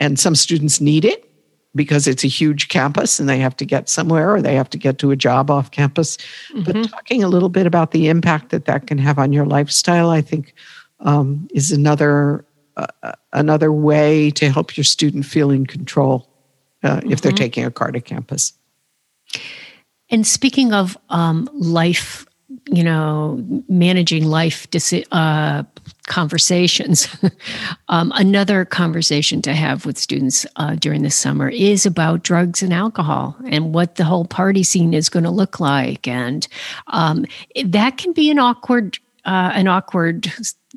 [0.00, 1.31] And some students need it
[1.74, 4.78] because it's a huge campus and they have to get somewhere or they have to
[4.78, 6.16] get to a job off campus.
[6.52, 6.62] Mm-hmm.
[6.64, 10.10] But talking a little bit about the impact that that can have on your lifestyle,
[10.10, 10.54] I think,
[11.00, 12.44] um, is another
[12.76, 16.28] uh, uh another way to help your student feel in control
[16.82, 17.12] uh, mm-hmm.
[17.12, 17.36] if they're mm-hmm.
[17.36, 18.52] taking a car to campus.
[20.10, 22.26] And speaking of um, life
[22.66, 24.66] you know, managing life
[25.12, 25.62] uh,
[26.12, 27.08] conversations.
[27.88, 32.70] um, another conversation to have with students uh, during the summer is about drugs and
[32.70, 36.46] alcohol and what the whole party scene is going to look like, and
[36.88, 37.24] um,
[37.64, 40.30] that can be an awkward, uh, an awkward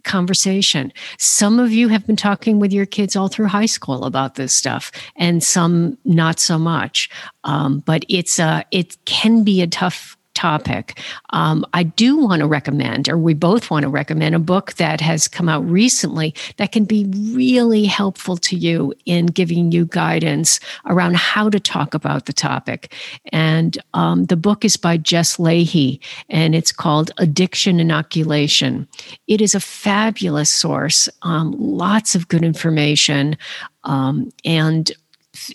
[0.04, 0.94] conversation.
[1.18, 4.54] Some of you have been talking with your kids all through high school about this
[4.54, 7.10] stuff, and some not so much.
[7.44, 11.00] Um, but it's a, it can be a tough topic.
[11.32, 15.02] Um, I do want to recommend, or we both want to recommend, a book that
[15.02, 20.60] has come out recently that can be really helpful to you in giving you guidance
[20.86, 22.94] around how to talk about the topic.
[23.32, 28.88] And um, the book is by Jess Lahey, and it's called Addiction Inoculation.
[29.28, 33.38] It is a fabulous source, um, lots of good information.
[33.84, 34.92] Um, and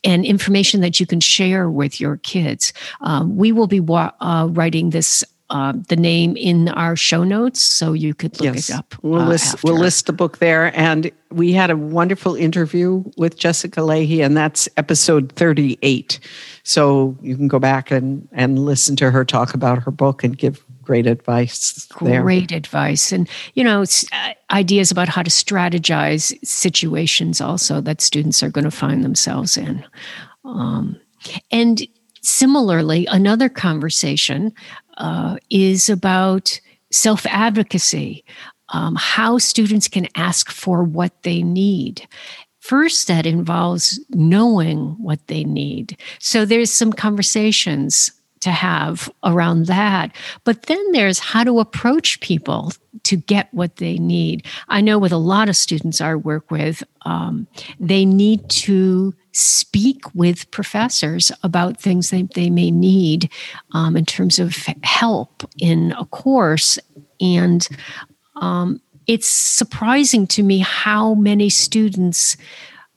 [0.05, 2.73] and information that you can share with your kids.
[3.01, 7.61] Um, we will be wa- uh, writing this uh, the name in our show notes,
[7.61, 8.71] so you could look yes.
[8.71, 8.95] it up.
[9.03, 13.37] We'll uh, list we'll list the book there, and we had a wonderful interview with
[13.37, 16.21] Jessica Lahey, and that's episode thirty eight.
[16.63, 20.39] So you can go back and and listen to her talk about her book and
[20.39, 22.21] give great advice there.
[22.21, 23.13] Great advice.
[23.13, 28.65] And, you know, uh, ideas about how to strategize situations also that students are going
[28.65, 29.85] to find themselves in.
[30.45, 30.99] Um,
[31.53, 31.87] and
[32.23, 34.53] similarly, another conversation
[34.99, 36.61] uh, is about
[36.91, 38.25] self advocacy.
[38.73, 42.07] Um, how students can ask for what they need.
[42.59, 45.97] First, that involves knowing what they need.
[46.19, 48.11] So there's some conversations
[48.41, 50.15] to have around that.
[50.45, 52.73] But then there's how to approach people
[53.05, 54.47] to get what they need.
[54.69, 57.47] I know with a lot of students I work with, um,
[57.79, 63.31] they need to speak with professors about things that they may need
[63.73, 66.79] um, in terms of help in a course.
[67.21, 67.67] And
[68.37, 72.37] um, it's surprising to me how many students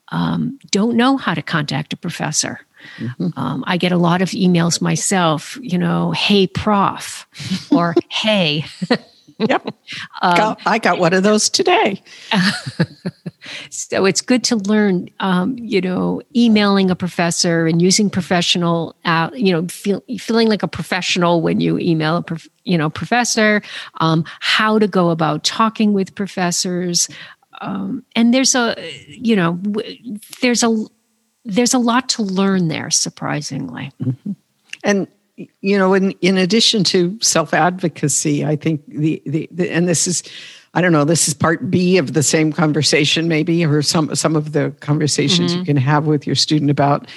[0.10, 2.62] um, don't know how to contact a professor.
[2.98, 3.28] Mm-hmm.
[3.38, 7.28] Um, I get a lot of emails myself, you know, hey, prof,
[7.72, 8.66] or hey.
[9.40, 9.68] yep.
[10.22, 12.02] Um, got, I got one of those today.
[13.70, 19.30] so it's good to learn, um, you know, emailing a professor and using professional, uh,
[19.34, 23.62] you know, feel, feeling like a professional when you email a, prof, you know, professor,
[24.00, 27.10] um, how to go about talking with professors.
[27.62, 28.76] Um, and there's a,
[29.08, 29.60] you know,
[30.42, 30.86] there's a
[31.46, 33.92] there's a lot to learn there, surprisingly.
[34.02, 34.32] Mm-hmm.
[34.84, 35.08] And
[35.62, 40.08] you know, in in addition to self advocacy, I think the, the, the and this
[40.08, 40.24] is
[40.76, 44.36] I don't know, this is part B of the same conversation, maybe, or some some
[44.36, 45.60] of the conversations mm-hmm.
[45.60, 47.08] you can have with your student about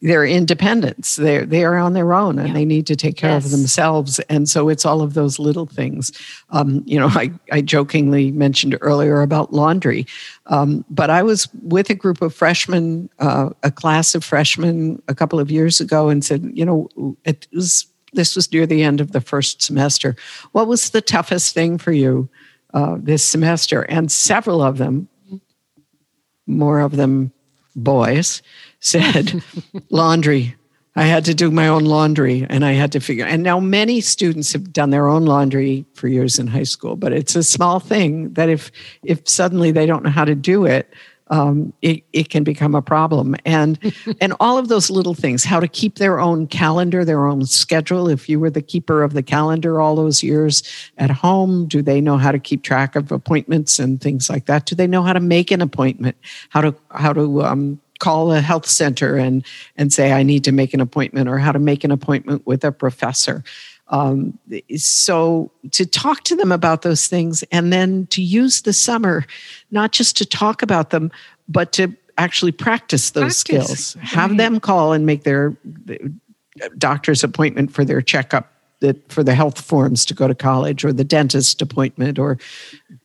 [0.00, 1.16] their independence.
[1.16, 2.54] They're they are on their own and yeah.
[2.54, 3.44] they need to take care yes.
[3.44, 4.18] of themselves.
[4.30, 6.10] And so it's all of those little things.
[6.50, 10.06] Um, you know, I, I jokingly mentioned earlier about laundry,
[10.46, 15.14] um, but I was with a group of freshmen, uh, a class of freshmen, a
[15.14, 19.00] couple of years ago, and said, you know, it was this was near the end
[19.00, 20.16] of the first semester.
[20.52, 22.28] What was the toughest thing for you
[22.72, 23.82] uh, this semester?
[23.82, 25.08] And several of them,
[26.46, 27.32] more of them
[27.74, 28.42] boys,
[28.82, 29.42] said
[29.90, 30.54] laundry.
[30.94, 33.24] I had to do my own laundry and I had to figure.
[33.24, 37.14] And now many students have done their own laundry for years in high school, but
[37.14, 38.70] it's a small thing that if
[39.02, 40.92] if suddenly they don't know how to do it,
[41.28, 43.34] um, it, it can become a problem.
[43.46, 43.78] And
[44.20, 48.08] and all of those little things, how to keep their own calendar, their own schedule.
[48.08, 50.62] If you were the keeper of the calendar all those years
[50.98, 54.66] at home, do they know how to keep track of appointments and things like that?
[54.66, 56.16] Do they know how to make an appointment?
[56.50, 59.44] How to how to um, call a health center and
[59.76, 62.64] and say I need to make an appointment or how to make an appointment with
[62.64, 63.44] a professor.
[63.86, 64.38] Um,
[64.76, 69.24] so to talk to them about those things and then to use the summer
[69.70, 71.12] not just to talk about them
[71.48, 73.88] but to actually practice those practice.
[73.90, 75.56] skills have them call and make their
[76.78, 80.92] doctor's appointment for their checkup that for the health forms to go to college or
[80.92, 82.36] the dentist appointment or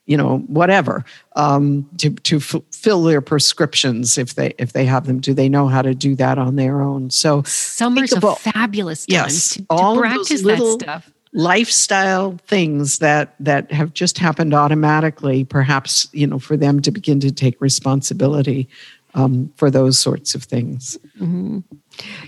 [0.07, 1.05] you know whatever
[1.35, 5.19] um, to to f- fill their prescriptions if they if they have them.
[5.19, 7.11] Do they know how to do that on their own?
[7.11, 11.11] So summer's a fabulous time yes, to, to all practice little that stuff.
[11.33, 17.19] lifestyle things that that have just happened automatically perhaps you know for them to begin
[17.19, 18.67] to take responsibility
[19.13, 20.97] um, for those sorts of things.
[21.19, 21.59] Mm-hmm.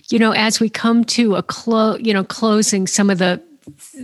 [0.09, 3.41] you know as we come to a close you know closing some of the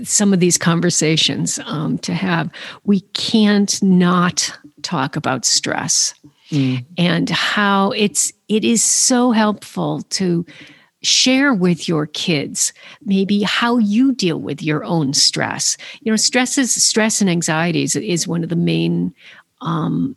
[0.03, 2.49] some of these conversations um, to have
[2.83, 6.13] we can't not talk about stress
[6.49, 6.83] mm.
[6.97, 10.45] and how it's it is so helpful to
[11.01, 16.57] share with your kids maybe how you deal with your own stress you know stress
[16.57, 19.13] is stress and anxieties is one of the main
[19.61, 20.15] um,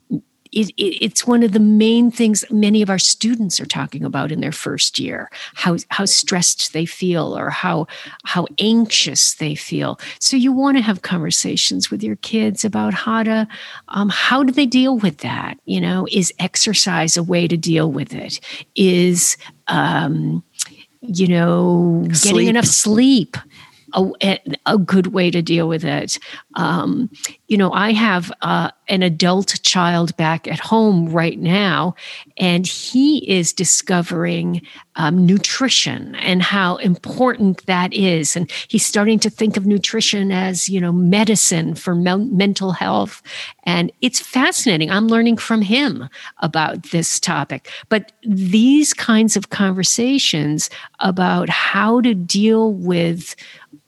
[0.53, 4.33] it, it, it's one of the main things many of our students are talking about
[4.33, 7.87] in their first year how how stressed they feel or how
[8.25, 13.23] how anxious they feel so you want to have conversations with your kids about how
[13.23, 13.47] to
[13.89, 17.91] um, how do they deal with that you know is exercise a way to deal
[17.91, 18.41] with it
[18.75, 19.37] is
[19.67, 20.43] um,
[21.01, 22.35] you know sleep.
[22.35, 23.37] getting enough sleep
[23.95, 26.19] a, a good way to deal with it.
[26.55, 27.11] Um,
[27.49, 31.95] you know, I have uh, an adult child back at home right now,
[32.37, 34.61] and he is discovering
[34.97, 38.37] um, nutrition and how important that is.
[38.37, 43.23] And he's starting to think of nutrition as, you know, medicine for me- mental health.
[43.65, 44.91] And it's fascinating.
[44.91, 47.71] I'm learning from him about this topic.
[47.89, 50.69] But these kinds of conversations
[51.01, 53.35] about how to deal with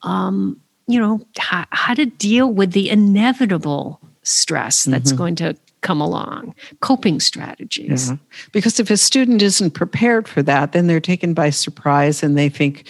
[0.02, 0.58] um,
[0.92, 5.18] you know, how, how, to deal with the inevitable stress that's mm-hmm.
[5.18, 8.10] going to come along, coping strategies.
[8.10, 8.16] Yeah.
[8.52, 12.48] Because if a student isn't prepared for that, then they're taken by surprise and they
[12.48, 12.86] think,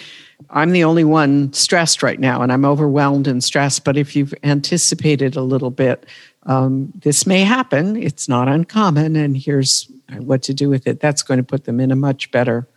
[0.49, 3.85] I'm the only one stressed right now and I'm overwhelmed and stressed.
[3.85, 6.05] But if you've anticipated a little bit,
[6.43, 7.95] um, this may happen.
[7.95, 9.87] It's not uncommon, and here's
[10.17, 10.99] what to do with it.
[10.99, 12.67] That's going to put them in a much better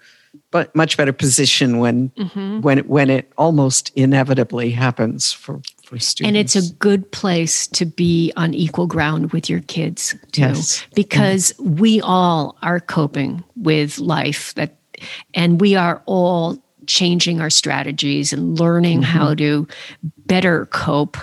[0.55, 2.61] but much better position when mm-hmm.
[2.61, 6.29] when it, when it almost inevitably happens for for students.
[6.29, 10.87] And it's a good place to be on equal ground with your kids too, yes.
[10.95, 11.75] because mm-hmm.
[11.75, 14.77] we all are coping with life that,
[15.35, 19.19] and we are all changing our strategies and learning mm-hmm.
[19.19, 19.67] how to
[20.19, 21.17] better cope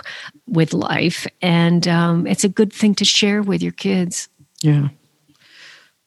[0.46, 1.26] with life.
[1.40, 4.28] And um, it's a good thing to share with your kids.
[4.60, 4.88] Yeah.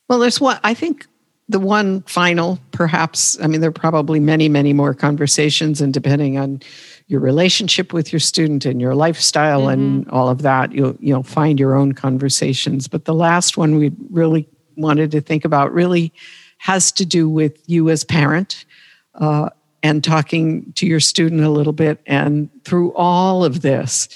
[0.07, 1.07] Well, there's what I think
[1.47, 6.37] the one final, perhaps, I mean, there are probably many, many more conversations, and depending
[6.39, 6.61] on
[7.07, 9.69] your relationship with your student and your lifestyle mm-hmm.
[9.69, 12.87] and all of that, you'll you'll find your own conversations.
[12.87, 16.11] But the last one we really wanted to think about really
[16.57, 18.65] has to do with you as parent
[19.13, 19.49] uh,
[19.83, 24.09] and talking to your student a little bit, and through all of this,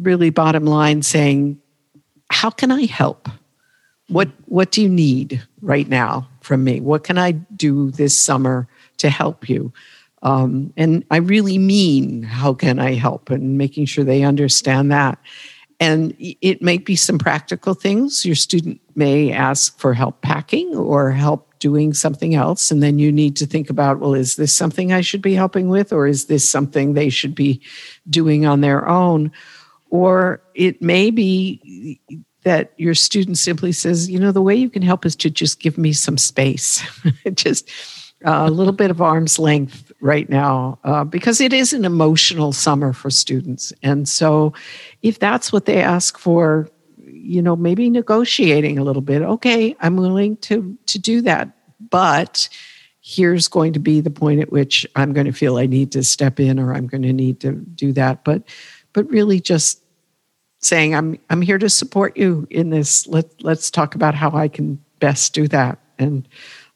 [0.00, 1.60] really bottom line saying,
[2.30, 3.28] how can I help?
[4.08, 6.28] What what do you need right now?
[6.42, 6.80] From me?
[6.80, 8.68] What can I do this summer
[8.98, 9.72] to help you?
[10.22, 13.30] Um, and I really mean, how can I help?
[13.30, 15.18] And making sure they understand that.
[15.80, 18.24] And it may be some practical things.
[18.24, 22.70] Your student may ask for help packing or help doing something else.
[22.70, 25.68] And then you need to think about well, is this something I should be helping
[25.68, 27.60] with, or is this something they should be
[28.08, 29.32] doing on their own?
[29.90, 32.00] Or it may be
[32.44, 35.60] that your student simply says, you know, the way you can help is to just
[35.60, 36.82] give me some space,
[37.34, 37.70] just
[38.24, 42.52] uh, a little bit of arm's length right now, uh, because it is an emotional
[42.52, 43.72] summer for students.
[43.82, 44.52] And so,
[45.02, 46.68] if that's what they ask for,
[47.22, 49.22] you know, maybe negotiating a little bit.
[49.22, 51.50] Okay, I'm willing to to do that,
[51.90, 52.48] but
[53.00, 56.04] here's going to be the point at which I'm going to feel I need to
[56.04, 58.24] step in, or I'm going to need to do that.
[58.24, 58.42] But
[58.92, 59.81] but really just
[60.62, 63.06] saying i'm i'm here to support you in this.
[63.06, 65.78] Let let's talk about how i can best do that.
[65.98, 66.26] And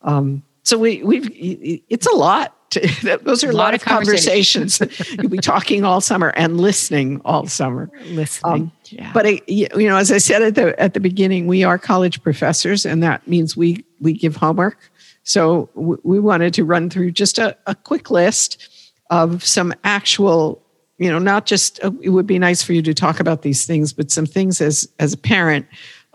[0.02, 4.78] um, so we we've it's a lot to, those are a, lot, lot, of conversations,
[4.78, 5.18] conversations.
[5.22, 7.88] you'll be talking all summer and listening all summer.
[8.06, 9.12] Listening um, yeah.
[9.14, 12.22] but it, you know as i said at the at the beginning we are college
[12.22, 14.90] professors and that means we we give homework.
[15.22, 18.68] So we wanted to run through just a, a quick list
[19.10, 20.62] of some actual
[20.98, 23.66] you know not just uh, it would be nice for you to talk about these
[23.66, 25.66] things but some things as as a parent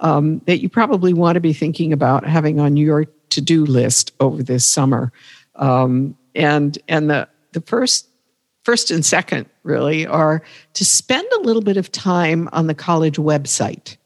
[0.02, 4.44] um, that you probably want to be thinking about having on your to-do list over
[4.44, 5.12] this summer.
[5.56, 8.08] Um, and and the the first
[8.64, 10.42] first and second really are
[10.74, 13.98] to spend a little bit of time on the college website.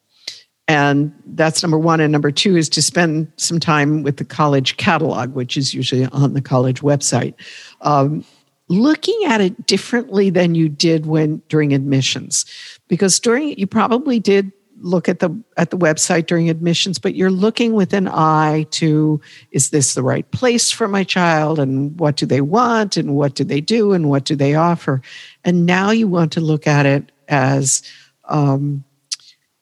[0.68, 2.00] And that's number one.
[2.00, 6.06] And number two is to spend some time with the college catalog which is usually
[6.08, 7.36] on the college website.
[7.82, 8.26] Um,
[8.68, 12.46] looking at it differently than you did when during admissions.
[12.88, 14.52] Because during you probably did
[14.82, 19.22] look at the at the website during admissions but you're looking with an eye to
[19.52, 21.60] is this the right place for my child?
[21.60, 22.98] And what do they want?
[22.98, 23.94] And what do they do?
[23.94, 25.02] And what do they offer?
[25.44, 27.82] And now you want to look at it as
[28.26, 28.84] um,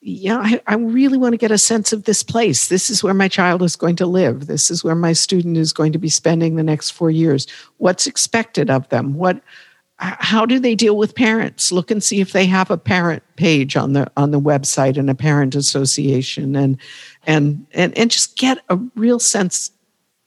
[0.06, 2.68] yeah, I, I, really want to get a sense of this place.
[2.68, 4.47] This is where my child is going to live.
[4.47, 7.47] This is where my student is going to be spending the next four years.
[7.78, 9.14] What's expected of them?
[9.14, 9.41] What
[9.99, 13.78] how do they deal with parents look and see if they have a parent page
[13.78, 16.78] on the on the website and a parent association and
[17.26, 19.72] and and, and just get a real sense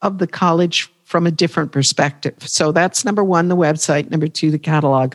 [0.00, 4.50] of the college from a different perspective so that's number one the website number two
[4.50, 5.14] the catalog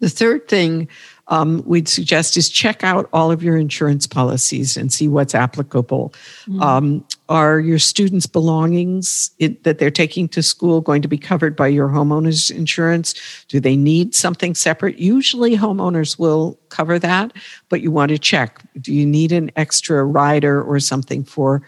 [0.00, 0.88] the third thing
[1.28, 6.12] um, we'd suggest is check out all of your insurance policies and see what's applicable.
[6.46, 6.62] Mm-hmm.
[6.62, 11.56] Um, are your students' belongings it, that they're taking to school going to be covered
[11.56, 13.14] by your homeowner's insurance?
[13.48, 14.98] Do they need something separate?
[14.98, 17.32] Usually, homeowners will cover that,
[17.70, 18.62] but you want to check.
[18.78, 21.62] Do you need an extra rider or something for?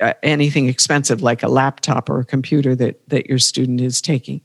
[0.00, 4.40] Uh, anything expensive like a laptop or a computer that, that your student is taking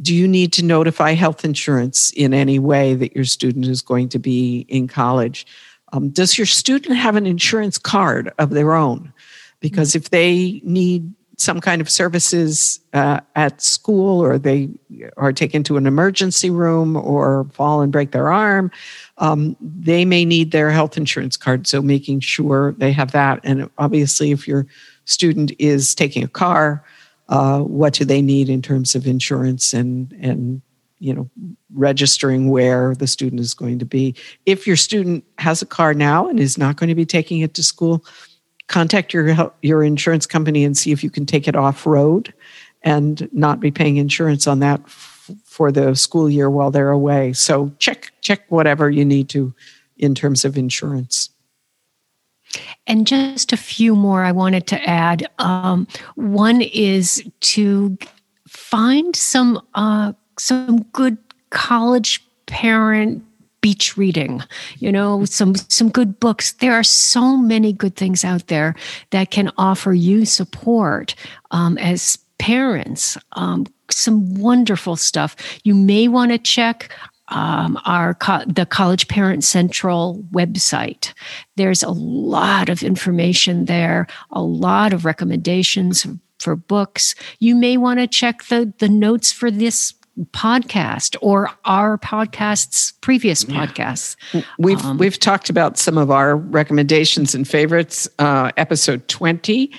[0.00, 4.08] do you need to notify health insurance in any way that your student is going
[4.10, 5.46] to be in college?
[5.92, 9.12] Um, does your student have an insurance card of their own?
[9.60, 14.70] Because if they need some kind of services uh, at school or they
[15.16, 18.70] are taken to an emergency room or fall and break their arm,
[19.18, 21.66] um, they may need their health insurance card.
[21.66, 23.40] So making sure they have that.
[23.44, 24.66] And obviously, if your
[25.04, 26.84] student is taking a car,
[27.28, 30.62] uh, what do they need in terms of insurance and and
[30.98, 31.28] you know
[31.74, 34.14] registering where the student is going to be.
[34.46, 37.54] If your student has a car now and is not going to be taking it
[37.54, 38.04] to school
[38.68, 42.32] contact your your insurance company and see if you can take it off road
[42.82, 47.32] and not be paying insurance on that f- for the school year while they're away.
[47.32, 49.54] So check check whatever you need to
[49.98, 51.28] in terms of insurance
[52.86, 55.26] and just a few more I wanted to add.
[55.38, 57.96] Um, one is to
[58.48, 61.18] find some uh, some good
[61.50, 63.24] college parent
[63.60, 64.42] beach reading
[64.78, 66.52] you know some some good books.
[66.52, 68.74] There are so many good things out there
[69.10, 71.14] that can offer you support
[71.50, 73.16] um, as parents.
[73.32, 75.36] Um, some wonderful stuff.
[75.64, 76.90] You may want to check
[77.32, 81.12] um, our co- the College Parent Central website.
[81.56, 86.06] There's a lot of information there, a lot of recommendations
[86.38, 87.14] for books.
[87.38, 89.94] You may want to check the the notes for this
[90.32, 94.14] podcast or our podcasts previous podcasts
[94.58, 99.72] we've um, we've talked about some of our recommendations and favorites uh, episode 20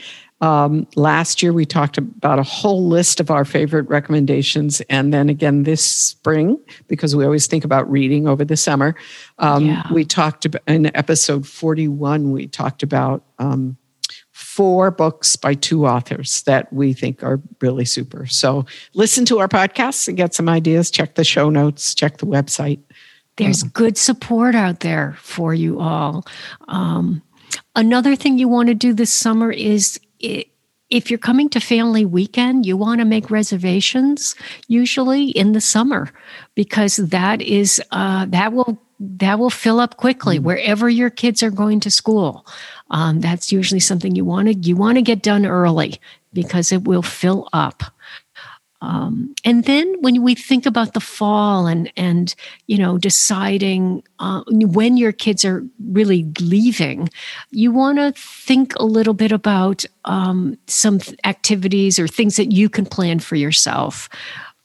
[0.43, 4.81] um, last year, we talked about a whole list of our favorite recommendations.
[4.89, 8.93] And then again this spring, because we always think about reading over the summer,
[9.39, 9.83] um, yeah.
[9.93, 13.77] we talked about in episode 41, we talked about um,
[14.33, 18.25] four books by two authors that we think are really super.
[18.25, 20.91] So listen to our podcasts and get some ideas.
[20.91, 22.81] Check the show notes, check the website.
[23.37, 26.25] There's uh, good support out there for you all.
[26.67, 27.21] Um,
[27.77, 30.01] another thing you want to do this summer is
[30.89, 34.35] if you're coming to family weekend, you want to make reservations
[34.67, 36.09] usually in the summer
[36.55, 40.43] because that is uh, that will that will fill up quickly mm.
[40.43, 42.45] wherever your kids are going to school.
[42.91, 45.99] Um, that's usually something you want to you want to get done early
[46.31, 47.83] because it will fill up.
[48.83, 52.35] Um, and then when we think about the fall and and
[52.67, 57.09] you know deciding uh, when your kids are really leaving,
[57.49, 62.67] you want to think a little bit about um, some activities or things that you
[62.67, 64.09] can plan for yourself,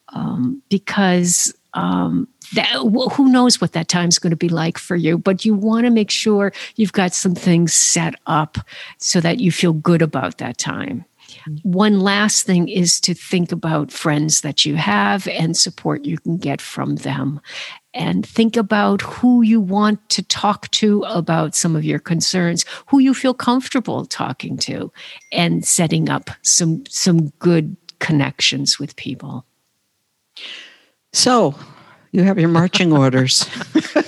[0.09, 2.67] um, because um, that,
[3.13, 5.91] who knows what that time's going to be like for you but you want to
[5.91, 8.57] make sure you've got some things set up
[8.97, 11.05] so that you feel good about that time
[11.63, 16.37] one last thing is to think about friends that you have and support you can
[16.37, 17.41] get from them.
[17.95, 22.99] And think about who you want to talk to about some of your concerns, who
[22.99, 24.93] you feel comfortable talking to,
[25.33, 29.45] and setting up some, some good connections with people.
[31.13, 31.55] So,
[32.13, 33.49] you have your marching orders.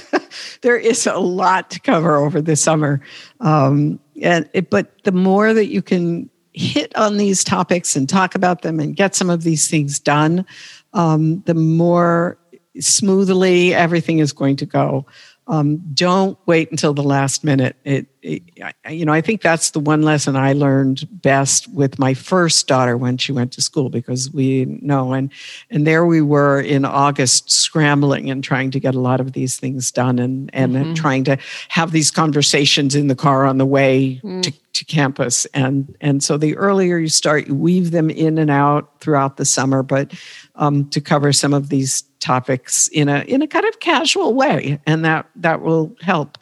[0.62, 3.00] there is a lot to cover over the summer,
[3.40, 8.34] um, and it, but the more that you can hit on these topics and talk
[8.34, 10.44] about them and get some of these things done,
[10.92, 12.38] um, the more
[12.78, 15.06] smoothly everything is going to go.
[15.50, 17.74] Um, don't wait until the last minute.
[17.84, 18.42] It, it,
[18.88, 22.96] you know, I think that's the one lesson I learned best with my first daughter
[22.96, 25.32] when she went to school because we know and
[25.68, 29.58] and there we were in August scrambling and trying to get a lot of these
[29.58, 30.94] things done and and mm-hmm.
[30.94, 31.36] trying to
[31.68, 34.42] have these conversations in the car on the way mm.
[34.42, 38.50] to, to campus and and so the earlier you start, you weave them in and
[38.50, 40.12] out throughout the summer, but
[40.54, 44.80] um, to cover some of these topics in a in a kind of casual way,
[44.86, 46.38] and that that will help.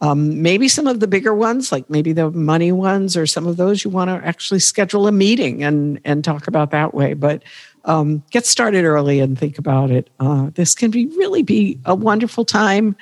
[0.00, 3.56] Um, maybe some of the bigger ones, like maybe the money ones, or some of
[3.56, 7.14] those you want to actually schedule a meeting and and talk about that way.
[7.14, 7.42] But
[7.84, 10.10] um, get started early and think about it.
[10.20, 12.96] Uh, this can be really be a wonderful time.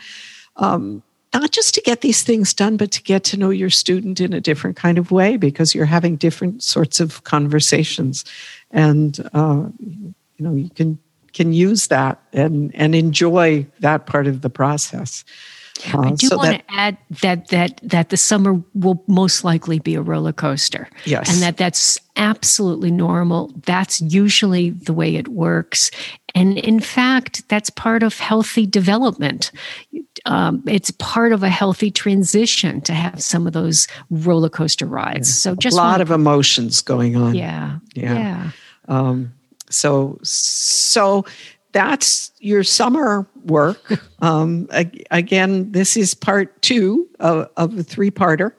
[0.57, 1.03] Um,
[1.33, 4.33] not just to get these things done, but to get to know your student in
[4.33, 8.25] a different kind of way because you're having different sorts of conversations.
[8.73, 10.99] And, uh, you know, you can
[11.33, 15.25] can use that and and enjoy that part of the process.
[15.95, 19.45] Uh, I do so want that, to add that that that the summer will most
[19.45, 20.89] likely be a roller coaster.
[21.05, 23.53] Yes, and that that's absolutely normal.
[23.65, 25.91] That's usually the way it works,
[26.35, 29.53] and in fact, that's part of healthy development.
[30.27, 35.29] Um, it's part of a healthy transition to have some of those roller coaster rides.
[35.29, 35.53] Yeah.
[35.53, 37.35] So just a lot of emotions going on.
[37.35, 38.15] Yeah, yeah.
[38.15, 38.51] yeah.
[38.89, 39.33] Um,
[39.71, 41.25] so so
[41.73, 44.01] that's your summer work.
[44.23, 44.69] Um,
[45.11, 48.53] again, this is part two of, of a three parter.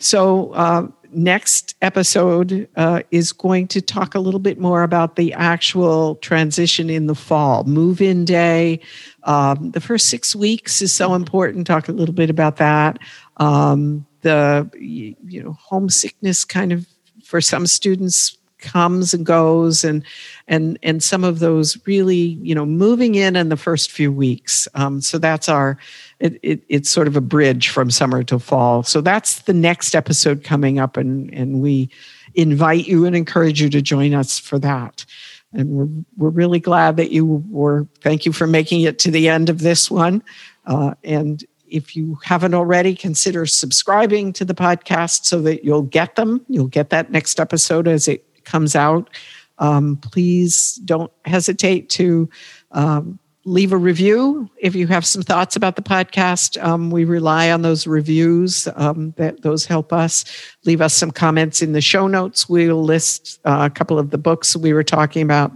[0.00, 5.32] So, uh, next episode uh, is going to talk a little bit more about the
[5.32, 8.80] actual transition in the fall, move in day.
[9.22, 11.66] Um, the first six weeks is so important.
[11.66, 12.98] Talk a little bit about that.
[13.36, 16.86] Um, the you know homesickness kind of
[17.22, 20.02] for some students comes and goes and
[20.48, 24.66] and and some of those really you know moving in in the first few weeks.
[24.74, 25.78] Um, so that's our
[26.18, 28.82] it, it, it's sort of a bridge from summer to fall.
[28.82, 31.90] So that's the next episode coming up and and we
[32.34, 35.04] invite you and encourage you to join us for that.
[35.52, 39.28] And we're, we're really glad that you were thank you for making it to the
[39.28, 40.22] end of this one.
[40.66, 46.14] Uh, and if you haven't already, consider subscribing to the podcast so that you'll get
[46.14, 46.44] them.
[46.48, 49.10] You'll get that next episode as it comes out,
[49.58, 52.28] um, please don't hesitate to
[52.72, 56.62] um, leave a review if you have some thoughts about the podcast.
[56.62, 60.24] Um, we rely on those reviews; um, that those help us.
[60.64, 62.48] Leave us some comments in the show notes.
[62.48, 65.52] We'll list uh, a couple of the books we were talking about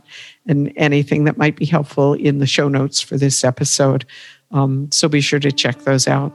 [0.46, 4.06] and anything that might be helpful in the show notes for this episode.
[4.50, 6.32] Um, so be sure to check those out.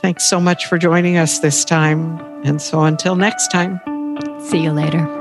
[0.00, 2.18] Thanks so much for joining us this time.
[2.44, 3.80] And so until next time.
[4.40, 5.17] See you later.